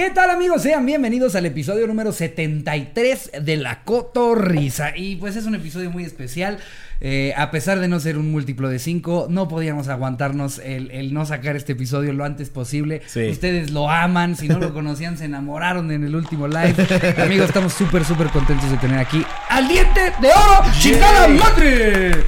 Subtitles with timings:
[0.00, 0.62] ¿Qué tal amigos?
[0.62, 4.96] Sean bienvenidos al episodio número 73 de La Cotorrisa.
[4.96, 6.56] Y pues es un episodio muy especial.
[7.02, 11.26] Eh, a pesar de no ser un múltiplo de 5, no podíamos aguantarnos el, no
[11.26, 13.02] sacar este episodio lo antes posible.
[13.04, 16.74] Ustedes lo aman, si no lo conocían se enamoraron en el último live.
[17.22, 22.24] amigos, estamos súper, súper contentos de tener aquí al diente de oro, chingada madre.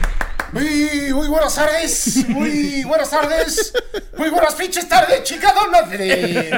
[0.53, 3.73] Muy, muy buenas tardes, muy buenas tardes,
[4.18, 6.50] muy buenas pinches tardes, chingada madre.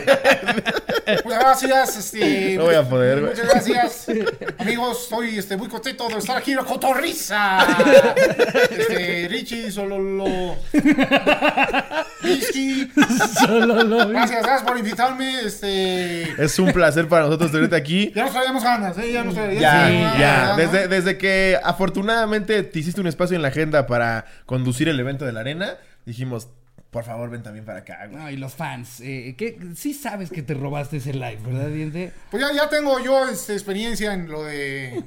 [1.25, 2.57] Muchas gracias, este.
[2.57, 3.21] No voy a poder.
[3.23, 4.07] Muchas gracias,
[4.59, 5.03] amigos.
[5.05, 7.59] Estoy este, muy contento de estar aquí en la cotorriza.
[8.71, 10.57] Este, Richie, solo lo.
[12.25, 12.91] Whisky.
[13.47, 15.41] Solo lo Gracias, gracias por invitarme.
[15.43, 16.43] Este.
[16.43, 18.13] Es un placer para nosotros tenerte aquí.
[18.15, 19.13] Ya nos traíamos ganas, ¿eh?
[19.13, 20.47] Ya nos traíamos Ya, Sí, ya.
[20.49, 20.57] ¿no?
[20.57, 25.25] Desde, desde que afortunadamente te hiciste un espacio en la agenda para conducir el evento
[25.25, 26.49] de la arena, dijimos,
[26.95, 28.23] por favor, ven también para acá, güey.
[28.23, 32.13] No, y los fans, eh, que sí sabes que te robaste ese live, ¿verdad, diente?
[32.31, 35.03] Pues ya, ya tengo yo este, experiencia en lo de.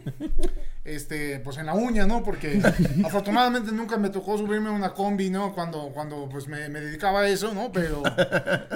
[0.84, 2.24] Este, pues en la uña, ¿no?
[2.24, 2.62] Porque
[3.06, 5.54] afortunadamente nunca me tocó subirme a una combi, ¿no?
[5.54, 7.72] Cuando, cuando pues me, me dedicaba a eso, ¿no?
[7.73, 8.04] Pero,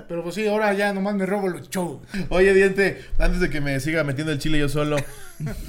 [0.08, 2.02] pero pues sí, ahora ya nomás me robo los shows.
[2.30, 4.96] Oye, Diente, antes de que me siga metiendo el chile yo solo,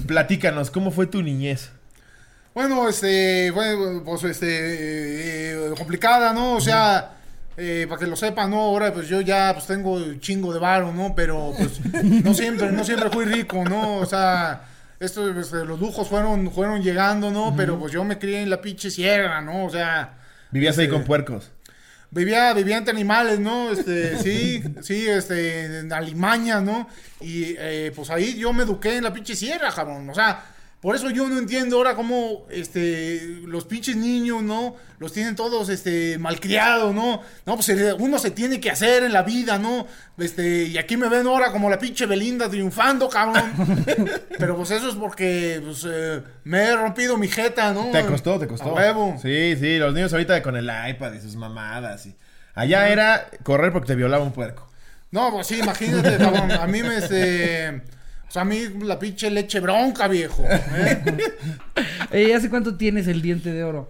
[0.07, 1.71] platícanos, ¿cómo fue tu niñez?
[2.55, 6.57] Bueno, este, bueno, pues este, eh, complicada, ¿no?
[6.57, 7.13] O sea,
[7.57, 8.61] eh, para que lo sepan, ¿no?
[8.61, 11.15] Ahora pues yo ya pues tengo un chingo de varo, ¿no?
[11.15, 13.97] Pero pues no siempre, no siempre fui rico, ¿no?
[13.97, 14.65] O sea,
[15.01, 17.55] esto, este, los lujos fueron, fueron llegando, ¿no?
[17.57, 19.65] Pero pues yo me crié en la pinche sierra, ¿no?
[19.65, 20.19] O sea,
[20.51, 21.51] Vivías ahí Este- con puercos.
[22.15, 23.71] Vivía, vivía entre animales, ¿no?
[23.73, 26.87] Este, sí, sí, este, en alimaña, ¿no?
[27.23, 30.11] Y eh, pues ahí yo me eduqué en la pinche sierra, cabrón.
[30.11, 30.45] O sea,
[30.83, 34.75] por eso yo no entiendo ahora cómo, este, los pinches niños, ¿no?
[34.99, 37.23] Los tienen todos, este, malcriados, ¿no?
[37.47, 39.87] No, pues eh, uno se tiene que hacer en la vida, ¿no?
[40.19, 43.53] Este, y aquí me ven ahora como la pinche Belinda triunfando, cabrón.
[44.41, 47.93] Pero pues eso es porque, pues, eh, me he rompido mi jeta, ¿no?
[47.93, 48.41] ¿Te costó?
[48.41, 48.71] ¿Te costó?
[48.71, 49.17] A huevo.
[49.23, 52.07] Sí, sí, los niños ahorita con el iPad y sus mamadas.
[52.07, 52.17] Y...
[52.57, 54.69] Allá era correr porque te violaba un puerco.
[55.13, 56.51] No, pues sí, imagínate, cabrón.
[56.51, 57.83] A mí me, este...
[58.33, 60.43] O sea, a mí la pinche leche bronca, viejo.
[60.49, 61.19] ¿eh?
[62.13, 63.89] Eh, ¿Hace cuánto tienes el diente de oro?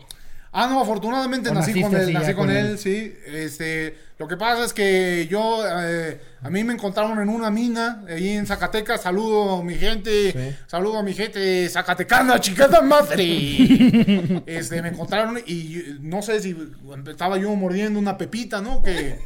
[0.54, 2.78] Ah, no, afortunadamente ¿O nací con él, nací con, con él, él?
[2.78, 3.14] sí.
[3.26, 8.04] Este, lo que pasa es que yo, eh, a mí me encontraron en una mina,
[8.06, 10.56] ahí en Zacatecas, saludo a mi gente, Sí.
[10.66, 13.24] saludo a mi gente zacatecana, chingada madre.
[14.46, 16.54] este, me encontraron y no sé si
[17.08, 18.82] estaba yo mordiendo una pepita, ¿no?
[18.82, 19.18] Que,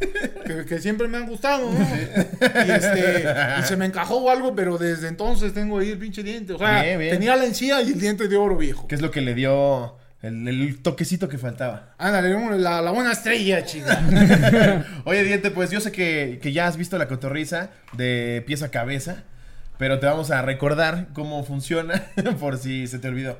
[0.46, 1.78] que, que siempre me han gustado, ¿no?
[1.80, 3.24] Y, este,
[3.58, 6.52] y se me encajó o algo, pero desde entonces tengo ahí el pinche diente.
[6.52, 7.10] O sea, Bien, bien.
[7.10, 8.86] tenía la encía y el diente de oro viejo.
[8.86, 11.94] ¿Qué es lo que le dio el, el toquecito que faltaba?
[11.98, 14.84] Ándale, la, la buena estrella, chica.
[15.04, 18.70] Oye, Diente, pues yo sé que, que ya has visto la cotorriza de pies a
[18.70, 19.24] cabeza,
[19.78, 22.04] pero te vamos a recordar cómo funciona
[22.40, 23.38] por si se te olvidó.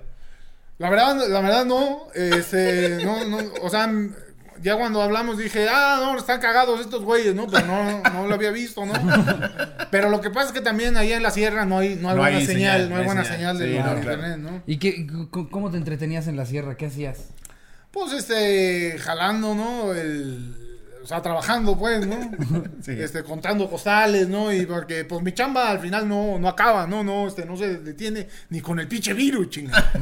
[0.79, 3.91] La verdad, la verdad no, este, no, no, o sea,
[4.63, 7.47] ya cuando hablamos dije, ah, no, están cagados estos güeyes, ¿no?
[7.47, 8.93] Pero no, no lo había visto, ¿no?
[9.91, 12.15] Pero lo que pasa es que también allá en la sierra no hay, no hay
[12.17, 13.57] No buena hay señal, señal, no hay buena señal.
[13.57, 13.99] señal de Sí, no, claro.
[13.99, 14.63] internet, ¿no?
[14.67, 15.07] ¿Y qué,
[15.51, 16.77] cómo te entretenías en la sierra?
[16.77, 17.29] ¿Qué hacías?
[17.91, 19.95] Pues, este, jalando, ¿no?
[19.95, 20.55] El,
[21.03, 22.17] o sea, trabajando, pues, ¿no?
[22.83, 22.93] Sí.
[22.93, 24.53] Este, contando costales, ¿no?
[24.53, 27.03] Y porque, pues, mi chamba al final no, no acaba, ¿no?
[27.05, 29.93] No, este, no se detiene ni con el pinche virus, chinga.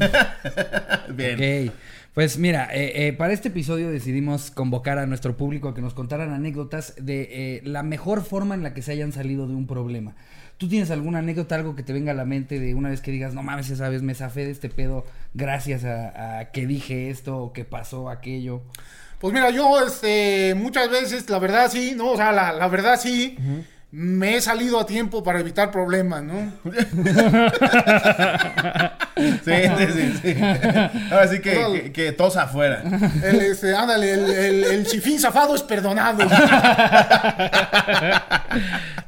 [1.11, 1.69] Bien.
[1.69, 1.75] Ok,
[2.15, 5.95] pues mira, eh, eh, para este episodio decidimos convocar a nuestro público a que nos
[5.95, 9.67] contaran anécdotas de eh, la mejor forma en la que se hayan salido de un
[9.67, 10.15] problema.
[10.57, 13.11] ¿Tú tienes alguna anécdota, algo que te venga a la mente de una vez que
[13.11, 15.05] digas, no mames, esa vez me zafé de este pedo
[15.35, 18.63] gracias a, a que dije esto o que pasó aquello?
[19.19, 22.13] Pues mira, yo, este, muchas veces, la verdad sí, ¿no?
[22.13, 23.37] O sea, la, la verdad sí,
[23.97, 26.53] me he salido a tiempo para evitar problemas, ¿no?
[29.17, 30.35] Sí, sí, sí, sí.
[31.13, 31.53] Ahora sí que,
[31.85, 32.83] que, que tos afuera.
[33.23, 36.19] El, este, ándale, el, el, el chifín zafado es perdonado.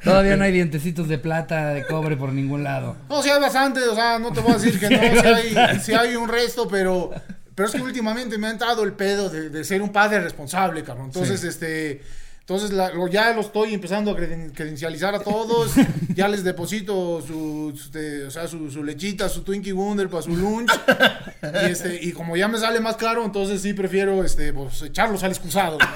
[0.04, 2.96] Todavía no hay dientecitos de plata, de cobre por ningún lado.
[3.08, 5.80] No, si hay bastante, o sea, no te voy a decir que no, si hay,
[5.82, 7.10] sí hay un resto, pero,
[7.56, 10.84] pero es que últimamente me ha entrado el pedo de, de ser un padre responsable,
[10.84, 11.06] cabrón.
[11.06, 12.02] Entonces, este,
[12.48, 15.72] entonces la- lo- ya lo estoy empezando a creden- credencializar a todos,
[16.14, 20.22] ya les deposito su, su- de- o sea, su, su lechita, su Twinkie Wonder para
[20.22, 20.70] su lunch,
[21.42, 25.24] y, este, y como ya me sale más caro, entonces sí prefiero, este, pues, echarlos
[25.24, 25.78] al excusado.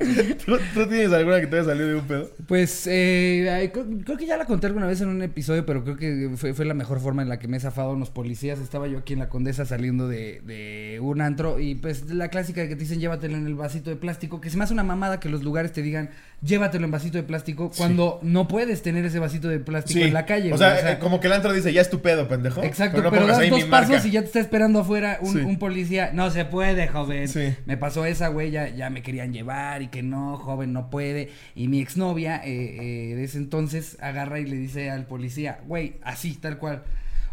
[0.46, 2.30] ¿Tú, tú tienes alguna que te haya salido de un pedo?
[2.46, 5.96] Pues eh, creo, creo que ya la conté alguna vez en un episodio, pero creo
[5.96, 8.58] que fue, fue la mejor forma en la que me he zafado unos policías.
[8.58, 12.60] Estaba yo aquí en la Condesa saliendo de, de un antro y pues la clásica
[12.62, 14.84] de que te dicen llévatelo en el vasito de plástico, que se me hace una
[14.84, 16.10] mamada que los lugares te digan
[16.42, 20.24] llévatelo en vasito de plástico cuando no puedes tener ese vasito de plástico en la
[20.26, 20.52] calle.
[20.52, 22.62] O güey, sea, eh, como que el antro dice, ya es tu pedo, pendejo.
[22.62, 24.08] Exacto, no pero, das dos pasos marca.
[24.08, 25.38] y ya te está esperando afuera un, Sí.
[25.40, 26.10] un policía.
[26.14, 27.28] No se puede, joven.
[27.28, 27.54] Sí.
[27.66, 31.30] Me pasó esa, güey, ya, ya me querían llevar y que no, joven, no puede.
[31.54, 35.96] Y mi exnovia eh, eh, de ese entonces agarra y le dice al policía, güey,
[36.02, 36.82] así, tal cual.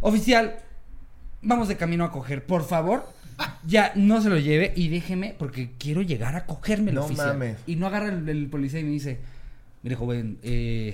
[0.01, 0.57] Oficial,
[1.41, 3.05] vamos de camino a coger, por favor.
[3.67, 7.27] Ya no se lo lleve y déjeme porque quiero llegar a cogerme el No oficial.
[7.37, 7.57] mames.
[7.67, 9.19] Y no agarra el, el policía y me dice,
[9.83, 10.93] mire joven, eh,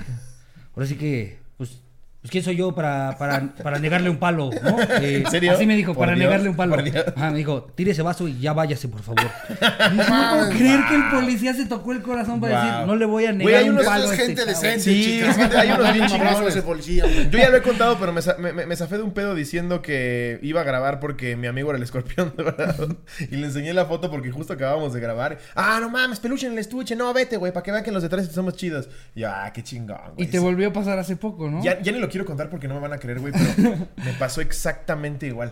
[0.76, 1.80] ahora sí que, pues,
[2.24, 4.50] pues ¿quién soy yo para, para, para negarle un palo?
[4.64, 4.82] ¿no?
[5.02, 5.52] Eh, ¿En serio?
[5.52, 6.74] Así me dijo, para Dios, negarle un palo.
[7.18, 9.20] Ajá, me dijo, tire ese vaso y ya váyase, por favor.
[9.94, 12.66] No puedo creer que el policía se tocó el corazón para Wow.
[12.72, 14.54] decir, no le voy a Güey, negar hay un unos- palo este gente cabrón".
[14.62, 15.38] decente, Sí, chicas.
[15.54, 16.48] hay unos bien chingones.
[16.48, 17.30] ese policía, güey.
[17.30, 20.62] Yo ya lo he contado, pero me, me, zafé de un pedo diciendo que iba
[20.62, 22.96] a grabar porque mi amigo era el escorpión dorado.
[23.20, 25.40] Y le enseñé la foto porque justo acabábamos de grabar.
[25.56, 26.96] Ah, no mames, peluche en el estuche.
[26.96, 28.88] No, vete, güey, para que vean que los detalles somos chidos.
[29.14, 30.26] Y yo, ah, qué chingón, güey.
[30.26, 30.44] Y te Sí.
[30.44, 31.62] volvió a pasar hace poco, ¿no?
[31.62, 34.14] Ya, ya ni lo quiero contar porque no me van a creer, güey, pero me
[34.20, 35.52] pasó exactamente igual.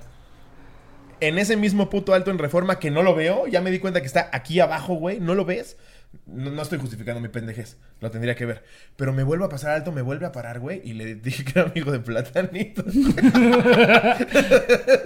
[1.19, 3.99] En ese mismo puto alto en reforma que no lo veo, ya me di cuenta
[3.99, 5.19] que está aquí abajo, güey.
[5.19, 5.77] ¿No lo ves?
[6.25, 8.63] No, no estoy justificando mi pendejez, lo tendría que ver.
[8.95, 11.57] Pero me vuelve a pasar alto, me vuelve a parar, güey, y le dije que
[11.59, 12.83] era amigo de Platanito.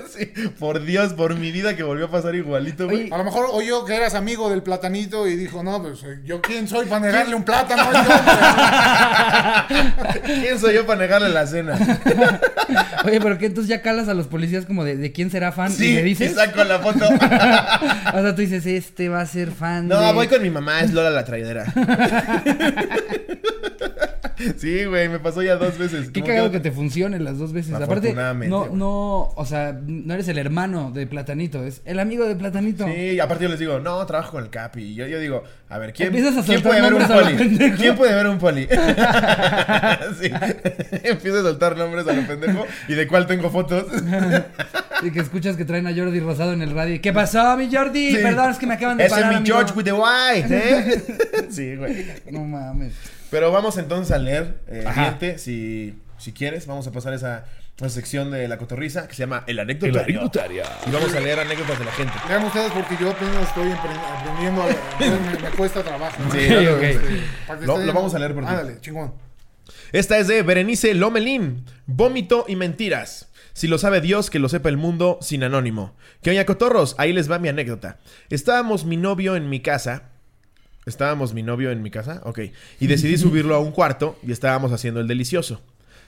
[0.10, 0.26] sí,
[0.60, 3.12] por Dios, por mi vida que volvió a pasar igualito, güey.
[3.12, 6.42] A lo mejor oyó que eras amigo del platanito y dijo, no, pues eh, yo
[6.42, 7.84] quién soy para negarle un plátano.
[7.92, 8.00] Yo,
[10.26, 11.76] ¿Quién soy yo para negarle la cena?
[13.06, 15.72] Oye, pero que entonces ya calas a los policías como de, de quién será fan
[15.72, 16.34] y Sí, le y dices.
[16.36, 17.06] saco la foto.
[17.08, 20.14] O sea, tú dices, este va a ser fan No, de...
[20.14, 21.66] voy con mi mamá, es Lola la traidera.
[24.58, 26.10] sí, güey, me pasó ya dos veces.
[26.10, 27.74] Qué cagado que te funcione las dos veces.
[27.74, 32.36] Aparte, no, no, o sea, no eres el hermano de Platanito, es el amigo de
[32.36, 32.86] Platanito.
[32.86, 34.82] Sí, aparte yo les digo, no, trabajo con el Capi.
[34.84, 37.72] Y yo, yo digo, a ver, ¿quién, a ¿quién puede ver un poli?
[37.78, 38.68] ¿Quién puede ver un poli?
[40.22, 40.32] sí.
[41.04, 42.66] Empiezo a soltar nombres a lo pendejo.
[42.88, 43.86] ¿Y de cuál tengo fotos?
[45.02, 47.00] Y que escuchas que traen a Jordi Rosado en el radio.
[47.02, 48.12] ¿Qué pasó, mi Jordi?
[48.12, 48.18] Sí.
[48.24, 49.58] Perdón, es que me acaban de Ese parar, es mi amigo.
[49.58, 51.48] George with the white, ¿eh?
[51.50, 52.06] sí, güey.
[52.32, 52.94] No mames.
[53.32, 57.46] Pero vamos entonces a leer, eh, si, si quieres, vamos a pasar a esa,
[57.78, 60.22] esa sección de la cotorriza que se llama El Anecdotario.
[60.88, 62.14] Y vamos a leer anécdotas de la gente.
[62.30, 64.68] Vean ustedes porque yo apenas estoy aprendiendo, a-
[65.00, 66.16] me, me cuesta trabajo.
[66.24, 66.32] ¿no?
[66.32, 67.04] Sí, Este, ok.
[67.48, 68.50] para que Lo- vamos a leer por ti.
[68.50, 69.14] Ándale, chingón.
[69.92, 71.66] Esta es de Berenice Lomelín.
[71.88, 73.30] Vómito y mentiras.
[73.54, 75.96] Si lo sabe Dios, que lo sepa el mundo, sin anónimo.
[76.22, 77.98] Que oña cotorros, ahí les va mi anécdota.
[78.30, 80.10] Estábamos mi novio en mi casa.
[80.86, 82.40] Estábamos mi novio en mi casa, ok.
[82.80, 85.62] Y decidí subirlo a un cuarto y estábamos haciendo el delicioso.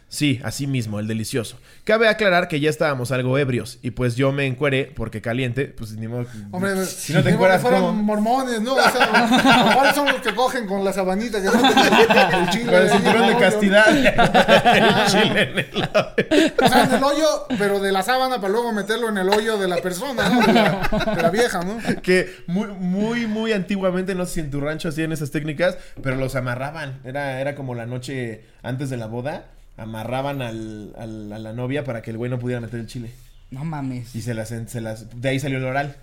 [0.10, 1.60] Sí, así mismo, el delicioso.
[1.84, 5.92] Cabe aclarar que ya estábamos algo ebrios y pues yo me encueré porque caliente, pues
[5.98, 6.26] ni modo.
[6.52, 8.04] Hombre, si no te encueras, fueron ¿cómo?
[8.04, 8.76] mormones, ¿no?
[8.76, 12.76] O sea, ¿cuáles son los que cogen con la sabanita que son el chile Con
[12.76, 13.88] el cinturón de castidad.
[14.76, 16.54] el chile en el hoyo.
[16.64, 19.58] O sea, en el hoyo, pero de la sábana para luego meterlo en el hoyo
[19.58, 20.42] de la persona, ¿no?
[20.42, 21.78] De la, de la vieja, ¿no?
[22.02, 26.16] que muy, muy, muy antiguamente, no sé si en tu rancho hacían esas técnicas, pero
[26.16, 27.02] los amarraban.
[27.04, 29.48] Era, era como la noche antes de la boda.
[29.78, 33.12] Amarraban al, al- a la novia para que el güey no pudiera meter el chile.
[33.50, 34.14] No mames.
[34.14, 35.96] Y se las, se las, de ahí salió el oral.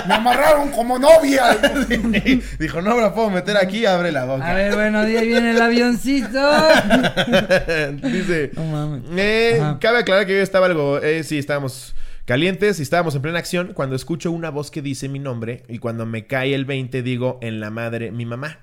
[0.06, 1.44] Me amarraron como novia.
[2.58, 4.50] Dijo, no me la puedo meter aquí, abre la boca.
[4.50, 6.28] A ver, bueno, ahí viene el avioncito.
[8.02, 9.02] Dice, No mames.
[9.16, 11.94] eh, cabe aclarar que yo estaba algo, eh, sí, estábamos
[12.26, 15.78] calientes y estábamos en plena acción cuando escucho una voz que dice mi nombre y
[15.78, 18.58] cuando me cae el 20 digo en la madre mi mamá.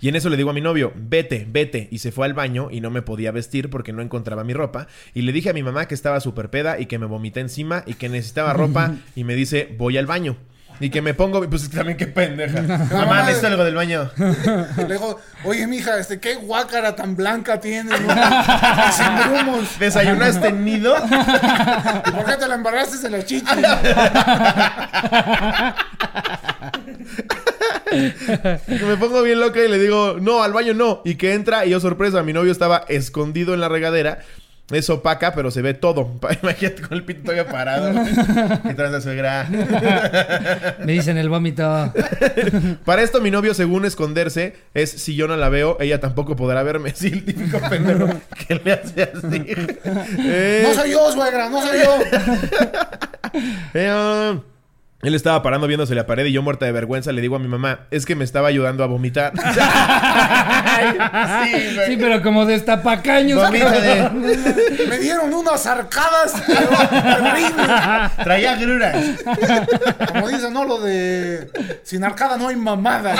[0.00, 1.88] Y en eso le digo a mi novio, vete, vete.
[1.90, 4.86] Y se fue al baño y no me podía vestir porque no encontraba mi ropa.
[5.14, 7.82] Y le dije a mi mamá que estaba súper peda y que me vomité encima
[7.86, 8.94] y que necesitaba ropa.
[9.14, 10.36] y me dice, voy al baño.
[10.82, 12.62] Y que me pongo, pues también qué pendeja.
[12.90, 14.10] mamá, necesito algo del baño.
[14.78, 18.08] Le digo, oye, mija, este, qué guácara tan blanca tienes, ¿no?
[18.92, 19.78] Sin grumos.
[19.78, 20.96] ¿Desayunaste nido?
[22.06, 23.56] ¿Y por qué te la embarraste en la chicha?
[28.66, 31.02] Que me pongo bien loca y le digo, no, al baño no.
[31.04, 34.20] Y que entra y yo, sorpresa, mi novio estaba escondido en la regadera.
[34.70, 36.12] Es opaca, pero se ve todo.
[36.44, 37.90] Imagínate con el pito todavía parado.
[38.62, 39.48] ¿Qué tranza suegra?
[40.84, 41.92] Me dicen el vómito.
[42.84, 46.62] Para esto, mi novio, según esconderse, es si yo no la veo, ella tampoco podrá
[46.62, 46.92] verme.
[46.94, 48.10] Sí, el típico pendejo
[48.46, 49.44] que le hace así.
[50.20, 51.98] Eh, No soy yo, suegra, no soy yo.
[53.74, 54.40] eh, um,
[55.02, 57.48] Él estaba parando viéndose la pared y yo muerta de vergüenza le digo a mi
[57.48, 59.32] mamá, es que me estaba ayudando a vomitar.
[61.86, 63.50] sí, pero como destapacaños.
[63.50, 64.10] De-
[64.88, 66.34] Me dieron unas arcadas.
[68.22, 69.02] Traía gruras.
[70.12, 71.48] Como dicen, no, lo de.
[71.82, 73.14] Sin arcada no hay mamada.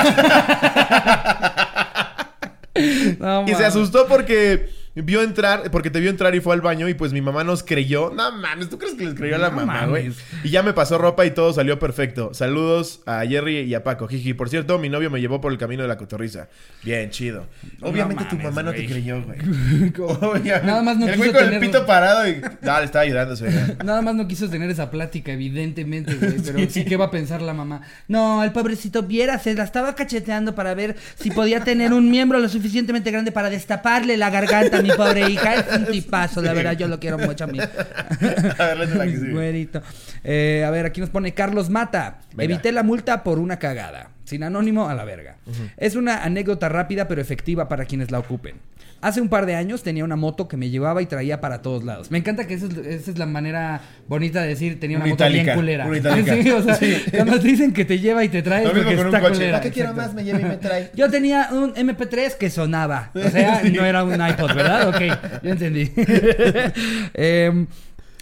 [3.19, 6.89] No, Y se asustó porque vio entrar, porque te vio entrar y fue al baño
[6.89, 8.11] y pues mi mamá nos creyó.
[8.15, 10.13] No mames, ¿tú crees que les creyó a la No mamá, güey?
[10.45, 12.35] Y ya me pasó ropa y todo salió perfecto.
[12.35, 14.09] Saludos a Jerry y a Paco.
[14.09, 16.49] Jiji, por cierto, mi novio me llevó por el camino de la cotorriza.
[16.83, 17.47] Bien, chido.
[17.83, 19.39] Obviamente tu mames, mamá no te creyó, güey.
[20.65, 22.41] Nada más no El güey quiso con el tener- pito parado y...
[22.63, 23.77] No, le estaba veía.
[23.85, 26.35] Nada más no quiso tener esa plática, evidentemente, güey.
[26.45, 27.83] Pero sí, ¿qué va a pensar la mamá?
[28.09, 32.39] No, el pobrecito viera, se la estaba cacheteando para ver si podía tener un miembro
[32.39, 35.55] lo suficientemente grande para destaparle la garganta mi pobre hija.
[35.55, 37.59] Es un tipazo, la verdad, yo lo quiero mucho a mí.
[38.59, 39.17] A ver, la que.
[39.33, 39.83] Güerito.
[40.23, 42.19] Eh, a ver, aquí nos pone Carlos Mata.
[42.35, 42.55] Venga.
[42.55, 44.11] Evité la multa por una cagada.
[44.31, 45.39] Sin anónimo a la verga.
[45.77, 48.55] Es una anécdota rápida pero efectiva para quienes la ocupen.
[49.01, 51.83] Hace un par de años tenía una moto que me llevaba y traía para todos
[51.83, 52.13] lados.
[52.13, 55.15] Me encanta que esa es, esa es la manera bonita de decir tenía una, Una
[55.15, 55.87] moto itálica, bien culera.
[55.87, 56.35] una itálica.
[56.35, 56.79] Sí, o sea,
[57.17, 59.53] cuando te dicen que te lleva y te trae Lo porque está culera.
[59.53, 60.15] ¿Para qué quiero más?
[60.15, 60.91] Me lleva y me trae.
[60.95, 63.11] Yo tenía un MP3 que sonaba.
[63.15, 64.89] O sea, no era un iPod, ¿verdad?
[64.91, 65.01] Ok,
[65.43, 65.91] yo entendí.
[67.15, 67.67] Em,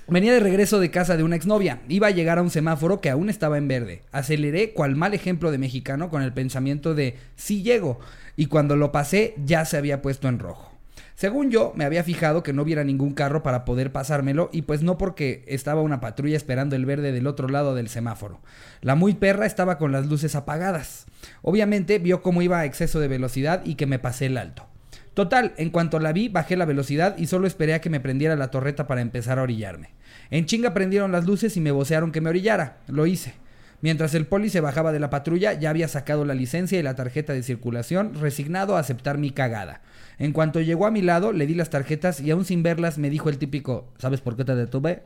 [0.08, 1.80] venía de regreso de casa de una exnovia.
[1.88, 4.02] Iba a llegar a un semáforo que aún estaba en verde.
[4.12, 8.00] Aceleré cual mal ejemplo de mexicano con el pensamiento de sí llego.
[8.36, 10.72] Y cuando lo pasé ya se había puesto en rojo.
[11.18, 14.84] Según yo, me había fijado que no hubiera ningún carro para poder pasármelo y pues
[14.84, 18.40] no porque estaba una patrulla esperando el verde del otro lado del semáforo.
[18.82, 21.06] La muy perra estaba con las luces apagadas.
[21.42, 24.68] Obviamente vio cómo iba a exceso de velocidad y que me pasé el alto.
[25.14, 28.36] Total, en cuanto la vi, bajé la velocidad y solo esperé a que me prendiera
[28.36, 29.97] la torreta para empezar a orillarme.
[30.30, 32.78] En chinga prendieron las luces y me vocearon que me orillara.
[32.86, 33.34] Lo hice.
[33.80, 36.96] Mientras el poli se bajaba de la patrulla, ya había sacado la licencia y la
[36.96, 39.82] tarjeta de circulación, resignado a aceptar mi cagada.
[40.18, 43.08] En cuanto llegó a mi lado, le di las tarjetas y aún sin verlas me
[43.08, 45.04] dijo el típico, ¿sabes por qué te detuve?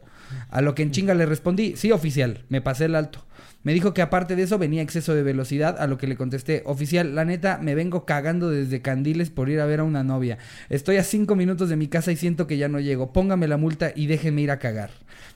[0.48, 3.26] A lo que en chinga le respondí, sí oficial, me pasé el alto.
[3.64, 6.62] Me dijo que aparte de eso venía exceso de velocidad, a lo que le contesté,
[6.66, 10.38] oficial, la neta, me vengo cagando desde Candiles por ir a ver a una novia.
[10.68, 13.12] Estoy a cinco minutos de mi casa y siento que ya no llego.
[13.12, 14.90] Póngame la multa y déjeme ir a cagar.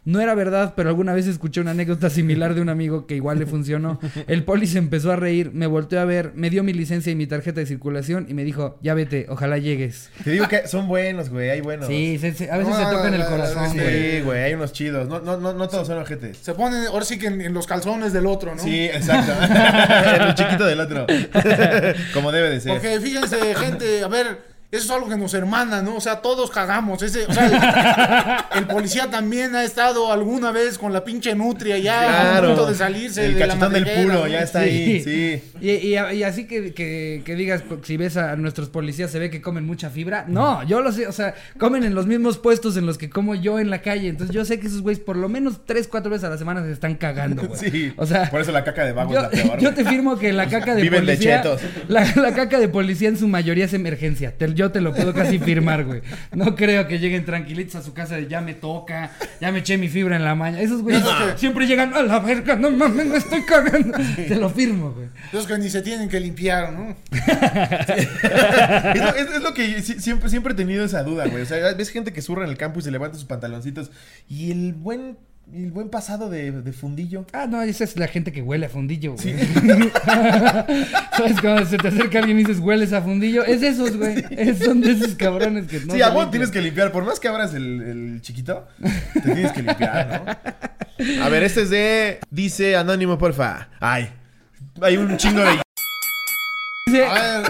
[0.04, 3.38] No era verdad, pero alguna vez escuché una anécdota similar de un amigo que igual
[3.40, 3.99] le funcionó.
[4.28, 7.16] El poli se empezó a reír, me volteó a ver, me dio mi licencia y
[7.16, 10.11] mi tarjeta de circulación y me dijo, ya vete, ojalá llegues.
[10.23, 11.50] Te digo que son buenos, güey.
[11.50, 11.88] Hay buenos.
[11.88, 14.11] Sí, se- se- a veces No, se toca en el no, corazón, sí, güey.
[14.18, 14.42] Sí, güey.
[14.45, 15.09] Hay unos chidos.
[15.09, 16.38] No, no, no, no todos son ojetes.
[16.38, 18.62] Se ponen, ahora sí que en, en los calzones del otro, ¿no?
[18.62, 19.32] Sí, exacto.
[20.26, 21.06] el chiquito del otro.
[22.14, 22.73] Como debe de ser.
[22.73, 24.38] Porque fíjense, gente, a ver,
[24.76, 25.97] eso es algo que nos hermana, ¿no?
[25.97, 27.02] O sea, todos cagamos.
[27.02, 31.78] Ese, o sea, el, el policía también ha estado alguna vez con la pinche nutria
[31.78, 34.26] ya a punto de salirse El de la del puro, ¿no?
[34.28, 35.02] ya está ahí.
[35.02, 35.42] Sí.
[35.61, 39.30] Y, y- y así que, que- que digas, si ves a nuestros policías, se ve
[39.30, 40.25] que comen mucha fibra.
[40.28, 43.35] No, yo lo sé, o sea, comen en los mismos puestos en los que como
[43.35, 44.09] yo en la calle.
[44.09, 46.62] Entonces yo sé que esos güeyes por lo menos tres, cuatro veces a la semana
[46.64, 47.59] se están cagando, güey.
[47.71, 47.92] Sí.
[47.97, 49.59] O sea, Por eso la caca de vago yo, es la peor.
[49.59, 51.42] yo te firmo que la caca de Viven de policía.
[51.42, 51.61] chetos.
[51.88, 54.33] La, la caca de policía en su mayoría es emergencia.
[54.37, 56.00] Te- yo te lo puedo casi firmar, güey.
[56.32, 59.78] No creo que lleguen tranquilitos a su casa de ya me toca, ya me eché
[59.78, 60.62] mi fibra en la mañana.
[60.62, 61.04] Esos güeyes
[61.37, 63.96] siempre llegan a la verga, no mames, me estoy cagando.
[64.16, 65.08] Te lo firmo, güey.
[65.32, 66.96] Esos que ni se tienen que limpiar, ¿no?
[67.96, 71.42] es, lo, es- es lo que siempre, siempre he tenido esa duda, güey.
[71.42, 73.90] O sea, ves gente que surra en el campo y se levanta sus pantaloncitos.
[74.28, 75.16] Y el buen,
[75.55, 77.25] el buen pasado de, de fundillo.
[77.33, 79.35] Ah, no, esa es la gente que huele a fundillo, güey.
[81.17, 83.45] ¿Sabes cuando se te acerca alguien y dices hueles a fundillo?
[83.45, 84.25] Es esos, güey.
[84.31, 85.95] Es- son de esos cabrones que no.
[85.95, 86.93] sí, a vos tienes que limpiar.
[86.93, 88.67] Por más que abras el, el chiquito,
[89.15, 91.25] te tienes que limpiar, ¿no?
[91.25, 92.19] A ver, este es de.
[92.31, 93.69] Dice Anónimo, porfa.
[93.81, 94.09] Ay.
[94.83, 95.61] Hay un chingo de.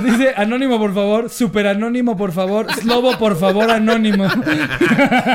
[0.03, 1.29] Dice, anónimo, por favor.
[1.31, 2.73] Super anónimo, por favor.
[2.73, 4.26] Slobo, por favor, anónimo.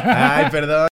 [0.05, 0.87] Ay, perdón.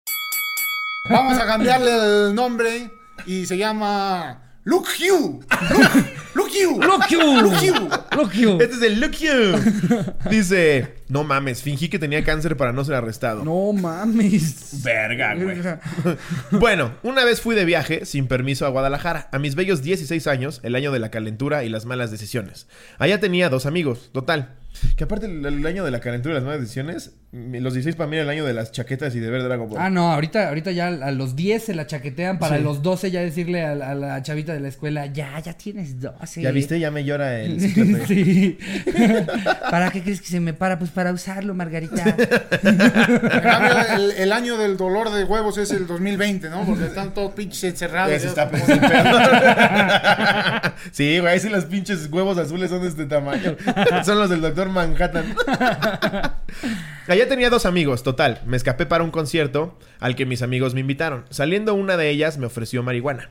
[1.09, 1.91] Vamos a cambiarle
[2.29, 2.91] el nombre
[3.27, 5.45] y se llama Luke Hugh.
[5.69, 6.83] Luke, Luke Hugh.
[6.83, 7.41] Look you.
[7.41, 7.89] Luke Hugh.
[8.15, 8.57] Look you.
[8.59, 10.09] Este es el Look You.
[10.29, 13.43] Dice: No mames, fingí que tenía cáncer para no ser arrestado.
[13.43, 14.81] No mames.
[14.83, 15.57] Verga, güey.
[16.51, 20.59] Bueno, una vez fui de viaje sin permiso a Guadalajara, a mis bellos 16 años,
[20.63, 22.67] el año de la calentura y las malas decisiones.
[22.97, 24.55] Allá tenía dos amigos, total.
[24.97, 28.09] Que aparte el, el año de la calentura y las nuevas decisiones, los 16 para
[28.09, 29.77] mí era el año de las chaquetas y de ver Dragon Ball.
[29.79, 32.63] Ah, no, ahorita, ahorita ya a los 10 se la chaquetean para Sí.
[32.63, 36.01] los 12 ya decirle a, la- a la chavita de la escuela, ya, ya tienes
[36.01, 36.41] 12.
[36.41, 36.77] ¿Ya viste?
[36.77, 37.61] Ya me llora el
[38.07, 38.57] sí.
[39.71, 40.77] ¿Para qué crees que se me para?
[40.77, 42.15] Pues para usarlo, Margarita.
[42.65, 46.65] En cambio, el, el año del dolor de huevos es el 2020, ¿no?
[46.65, 48.23] Porque están todos pinches encerrados.
[48.23, 48.49] Está
[50.91, 53.55] sí, güey, sí los pinches huevos azules son de este tamaño.
[54.03, 55.35] son los del doctor Manhattan.
[57.07, 58.41] Allá tenía dos amigos, total.
[58.45, 61.25] Me escapé para un concierto al que mis amigos me invitaron.
[61.29, 63.29] Saliendo una de ellas me ofreció marihuana.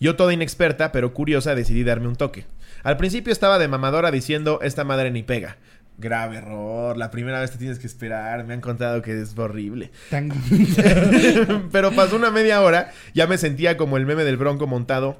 [0.00, 2.46] Yo toda inexperta, pero curiosa, decidí darme un toque.
[2.82, 5.56] Al principio estaba de mamadora diciendo, esta madre ni pega.
[5.98, 9.90] Grave error, la primera vez te tienes que esperar, me han contado que es horrible.
[10.10, 10.30] Tan-
[11.72, 15.18] Pero pasó una media hora, ya me sentía como el meme del bronco montado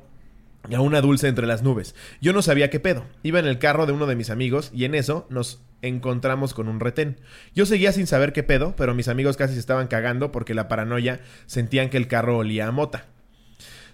[0.74, 1.94] a una dulce entre las nubes.
[2.20, 3.04] Yo no sabía qué pedo.
[3.22, 6.68] Iba en el carro de uno de mis amigos y en eso nos encontramos con
[6.68, 7.20] un retén.
[7.54, 10.68] Yo seguía sin saber qué pedo, pero mis amigos casi se estaban cagando porque la
[10.68, 13.06] paranoia sentían que el carro olía a mota.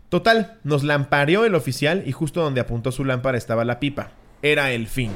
[0.09, 4.11] Total, nos lampareó el oficial y justo donde apuntó su lámpara estaba la pipa.
[4.43, 5.11] Era el fin.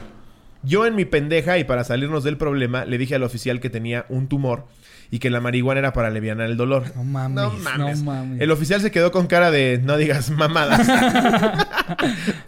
[0.67, 4.05] Yo en mi pendeja y para salirnos del problema le dije al oficial que tenía
[4.09, 4.65] un tumor
[5.11, 6.93] y que la marihuana era para aliviar el dolor.
[6.97, 8.41] No mames, No no mames.
[8.41, 10.87] El oficial se quedó con cara de no digas mamadas.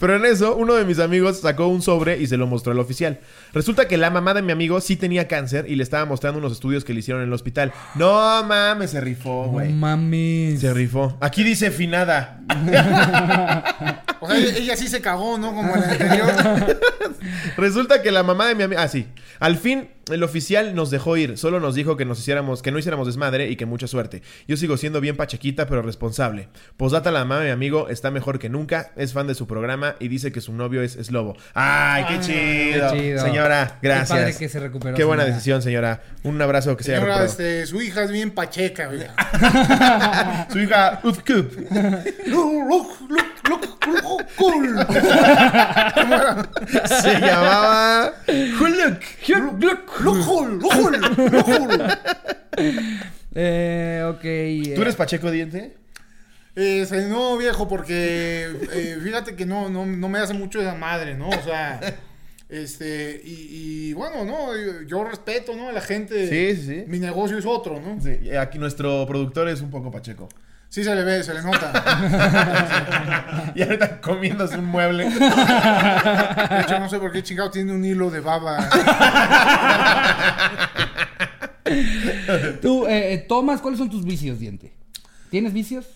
[0.01, 2.79] Pero en eso, uno de mis amigos sacó un sobre y se lo mostró al
[2.81, 3.21] oficial.
[3.53, 6.53] Resulta que la mamá de mi amigo sí tenía cáncer y le estaba mostrando unos
[6.53, 7.73] estudios que le hicieron en el hospital.
[7.95, 9.73] No mames, se rifó, No güey.
[9.73, 10.61] mames.
[10.61, 11.17] se rifó.
[11.21, 12.41] Aquí dice finada.
[14.21, 15.55] O sea, ella sí se cagó, ¿no?
[15.55, 16.29] Como el anterior.
[17.57, 18.81] Resulta que la mamá de mi amigo.
[18.83, 19.07] Ah, sí.
[19.39, 21.37] Al fin, el oficial nos dejó ir.
[21.39, 24.23] Solo nos dijo que nos hiciéramos, que no hiciéramos desmadre y que mucha suerte.
[24.47, 26.49] Yo sigo siendo bien pachequita, pero responsable.
[26.77, 28.93] Posdata, la mamá de mi amigo está mejor que nunca.
[28.97, 31.37] Es fan de su programa y dice que su novio es, es lobo.
[31.55, 32.93] ¡Ay, qué chido!
[32.93, 33.23] Qué chido.
[33.25, 34.19] Señora, Qué gracias.
[34.19, 35.35] padre que se recuperó, Qué buena señora.
[35.37, 36.03] decisión, señora.
[36.23, 37.51] Un abrazo que se haya Señora, recuperado.
[37.55, 38.91] este, su hija es bien pacheca.
[40.51, 41.01] Su hija.
[47.03, 48.15] Se llamaba.
[53.35, 54.25] Eh, ok.
[54.25, 55.77] eh, ¿Tú eres Pacheco Diente?
[56.55, 61.15] Este, no, viejo, porque eh, fíjate que no, no, no me hace mucho esa madre,
[61.15, 61.29] ¿no?
[61.29, 61.79] O sea,
[62.49, 64.49] este, y, y bueno, no,
[64.87, 65.69] yo, respeto, ¿no?
[65.69, 66.29] A la gente.
[66.29, 66.85] Sí, sí.
[66.89, 68.01] Mi negocio es otro, ¿no?
[68.01, 70.29] Sí, aquí nuestro productor es un poco Pacheco.
[70.71, 71.73] Sí se le ve, se le nota.
[73.55, 75.05] Y ahorita comiéndose un mueble.
[75.09, 78.69] De hecho, no sé por qué chingado tiene un hilo de baba.
[82.63, 84.73] Tú, eh, eh, Tomás, ¿cuáles son tus vicios, diente?
[85.31, 85.87] ¿Tienes vicios?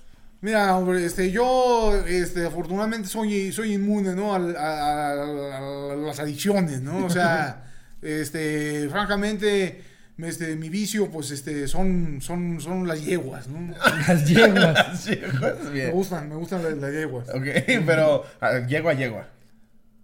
[0.40, 4.35] Mira, hombre, este, yo, este, afortunadamente soy, soy inmune, ¿no?
[4.35, 7.07] A- a las adicciones, ¿no?
[7.07, 7.64] O sea,
[8.03, 9.83] este, francamente,
[10.18, 13.75] este, mi vicio, pues, este, son, son, son las yeguas, ¿no?
[14.09, 15.09] Las yeguas.
[15.72, 17.29] Me gustan, me gustan las, las yeguas.
[17.31, 17.46] Ok,
[17.87, 19.27] pero ah, yegua, yegua.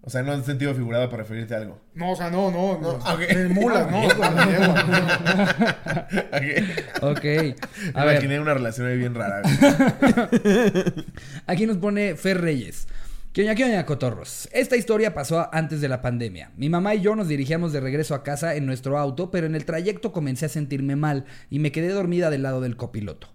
[0.02, 1.80] O sea, no en sentido figurado para referirte a algo.
[1.94, 2.90] No, o sea, no, no, no.
[2.92, 3.18] ok.
[3.18, 4.08] de mulas, ¿no?
[4.08, 4.84] Las yeguas.
[6.32, 7.12] Ok.
[7.12, 7.24] Ok.
[7.94, 9.42] A ver, imaginé una relación ahí bien rara.
[11.46, 12.88] aquí nos pone Fer Reyes.
[13.32, 14.48] ¿Qué oña, qué oña, cotorros?
[14.52, 16.50] Esta historia pasó antes de la pandemia.
[16.56, 19.54] Mi mamá y yo nos dirigíamos de regreso a casa en nuestro auto, pero en
[19.54, 23.28] el trayecto comencé a sentirme mal y me quedé dormida del lado del copiloto.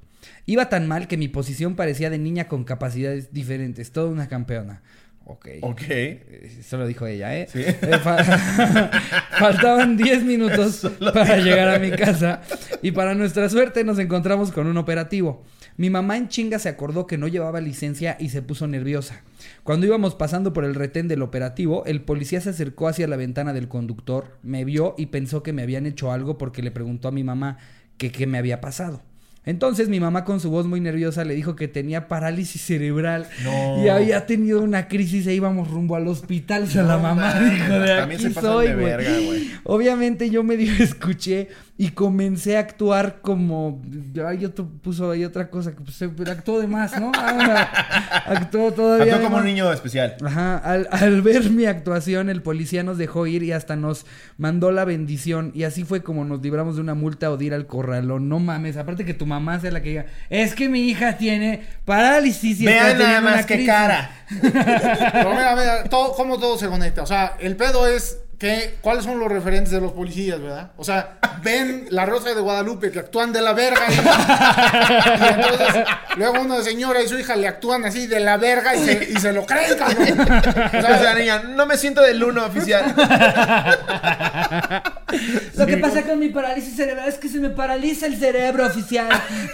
[0.45, 4.81] Iba tan mal que mi posición parecía de niña con capacidades diferentes, toda una campeona.
[5.25, 5.47] Ok.
[5.61, 5.81] Ok.
[5.87, 7.47] Eh, Eso lo dijo ella, ¿eh?
[7.49, 7.61] Sí.
[7.63, 8.21] Eh, fa-
[9.39, 12.41] Faltaban 10 minutos para llegar a mi casa
[12.81, 15.45] y para nuestra suerte nos encontramos con un operativo.
[15.77, 19.21] Mi mamá en chinga se acordó que no llevaba licencia y se puso nerviosa.
[19.63, 23.53] Cuando íbamos pasando por el retén del operativo, el policía se acercó hacia la ventana
[23.53, 27.11] del conductor, me vio y pensó que me habían hecho algo porque le preguntó a
[27.11, 27.57] mi mamá
[27.97, 29.01] que qué me había pasado.
[29.45, 33.83] Entonces mi mamá con su voz muy nerviosa le dijo que tenía parálisis cerebral No.
[33.83, 36.63] y había tenido una crisis e íbamos rumbo al hospital.
[36.63, 39.49] O sea, la mamá dijo de También aquí soy, güey.
[39.65, 43.81] Obviamente yo medio escuché y comencé a actuar como...
[44.27, 47.11] Ay, otro puso ahí otra cosa, que pues, actuó de más, ¿no?
[47.15, 50.15] Ah, actuó todavía Actuó como un niño especial.
[50.23, 54.05] Ajá, al, al ver mi actuación, el policía nos dejó ir y hasta nos
[54.37, 55.51] mandó la bendición.
[55.55, 58.29] Y así fue como nos libramos de una multa o de ir al corralón.
[58.29, 61.63] No mames, aparte que tu mamá sea la que diga, es que mi hija tiene
[61.85, 63.71] parálisis y está Vean nada más qué crisis".
[63.71, 64.11] cara.
[64.41, 67.01] Pero mira, mira, todo, cómo todo se conecta.
[67.01, 70.71] O sea, el pedo es ¿qué, ¿cuáles son los referentes de los policías, verdad?
[70.75, 73.85] O sea, ven la Rosa de Guadalupe que actúan de la verga.
[73.87, 75.85] Y, y entonces,
[76.17, 79.15] luego una señora y su hija le actúan así de la verga y se, y
[79.15, 80.19] se lo creen, cabrón.
[80.19, 82.93] O sea, niña, no me siento del uno oficial.
[85.57, 89.09] Lo que pasa con mi parálisis cerebral es que se me paraliza el cerebro oficial.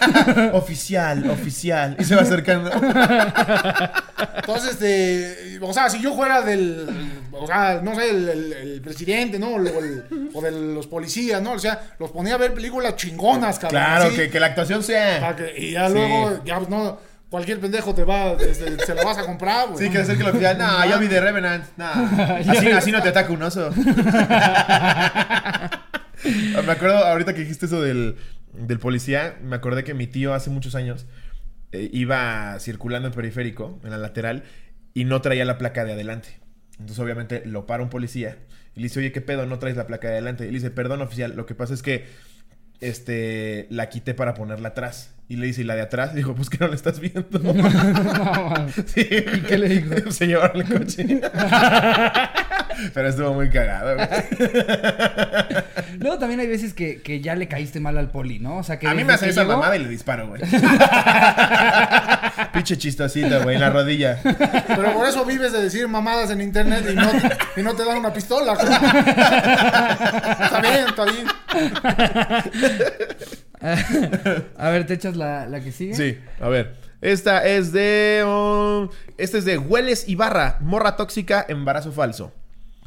[0.53, 1.95] oficial, oficial.
[1.99, 2.71] Y se va acercando.
[4.37, 6.87] Entonces, este, o sea, si yo fuera del,
[7.31, 9.49] o sea, no sé, el, el- el presidente, ¿no?
[9.49, 11.53] O, el- o de los policías, ¿no?
[11.53, 13.81] O sea, los ponía a ver películas chingonas, cabrón.
[13.81, 15.35] Claro, que, que la actuación sea.
[15.35, 15.93] que- y ya Sí.
[15.93, 16.97] luego, ya pues, no,
[17.29, 19.85] cualquier pendejo te va, este, se lo vas a comprar, güey.
[19.85, 20.57] Sí, que hacer que lo oficial.
[20.57, 21.65] No, ya vi de Revenant.
[21.79, 23.71] Así, así no te ataca un oso.
[26.25, 28.15] me acuerdo, ahorita que dijiste eso del,
[28.53, 31.05] del policía, me acordé que mi tío hace muchos años
[31.71, 34.43] eh, iba circulando en periférico, en la lateral,
[34.93, 36.39] y no traía la placa de adelante.
[36.73, 38.37] Entonces, obviamente, lo para un policía
[38.75, 39.45] y le dice, oye, ¿qué pedo?
[39.45, 40.45] No traes la placa de adelante.
[40.45, 42.05] Y le dice, perdón, oficial, lo que pasa es que
[42.81, 45.11] este, la quité para ponerla atrás.
[45.27, 46.09] Y le dice, ¿y la de atrás?
[46.13, 47.27] Y dijo, pues que no la estás viendo.
[48.87, 49.01] Sí.
[49.11, 50.11] ¿Y qué le dijo?
[50.11, 51.05] Se llevaron el coche.
[52.93, 53.97] Pero estuvo muy cagado.
[55.99, 58.57] Luego también hay veces que, que ya le caíste mal al poli, ¿no?
[58.57, 60.41] O sea, que A mí me hace esa llegó- mamada y le disparo, güey.
[62.59, 64.19] Pinche chistosito, güey, en la rodilla.
[64.21, 67.09] Pero por eso vives de decir mamadas en internet y no,
[67.55, 68.51] y no te dan una pistola.
[68.51, 71.25] Está bien, está bien.
[74.57, 75.93] A ver, ¿te echas la, la que sigue?
[75.93, 76.75] Sí, a ver.
[76.99, 78.25] Esta es de.
[78.27, 82.33] um, esta es de Hueles Ibarra, morra tóxica, embarazo falso.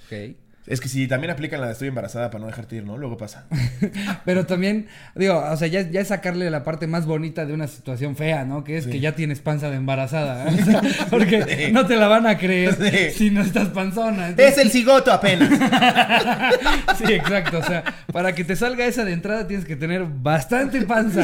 [0.05, 0.37] Ok.
[0.66, 2.96] Es que si también aplican la de estoy embarazada para no dejarte ir, ¿no?
[2.96, 3.46] Luego pasa.
[4.25, 7.66] Pero también, digo, o sea, ya, ya es sacarle la parte más bonita de una
[7.66, 8.62] situación fea, ¿no?
[8.62, 10.48] Que es que ya tienes panza de embarazada.
[10.48, 10.57] ¿eh?
[10.62, 13.18] O sea, porque no te la van a creer Sí.
[13.18, 14.29] si no estás panzona.
[14.37, 15.48] Es el cigoto apenas.
[16.96, 17.59] Sí, exacto.
[17.59, 21.22] O sea, para que te salga esa de entrada tienes que tener bastante panza.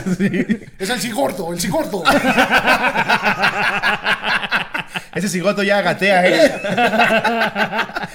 [0.78, 2.02] Es el cigorto, el cigorto.
[5.18, 6.52] Ese cigoto ya gatea, ¿eh?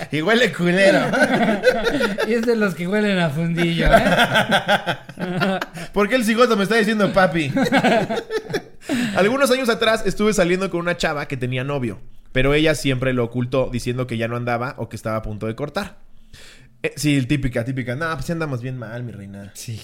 [0.17, 1.01] y huele culero.
[2.25, 4.05] Y es de los que huelen a fundillo, ¿eh?
[5.93, 7.51] ¿Por qué el cigoto me está diciendo papi?
[9.17, 11.99] Algunos años atrás estuve saliendo con una chava que tenía novio,
[12.31, 15.47] pero ella siempre lo ocultó diciendo que ya no andaba o que estaba a punto
[15.47, 15.97] de cortar.
[16.83, 17.97] Eh, sí, típica, típica.
[17.97, 19.51] No, pues andamos bien mal, mi reina.
[19.55, 19.77] Sí.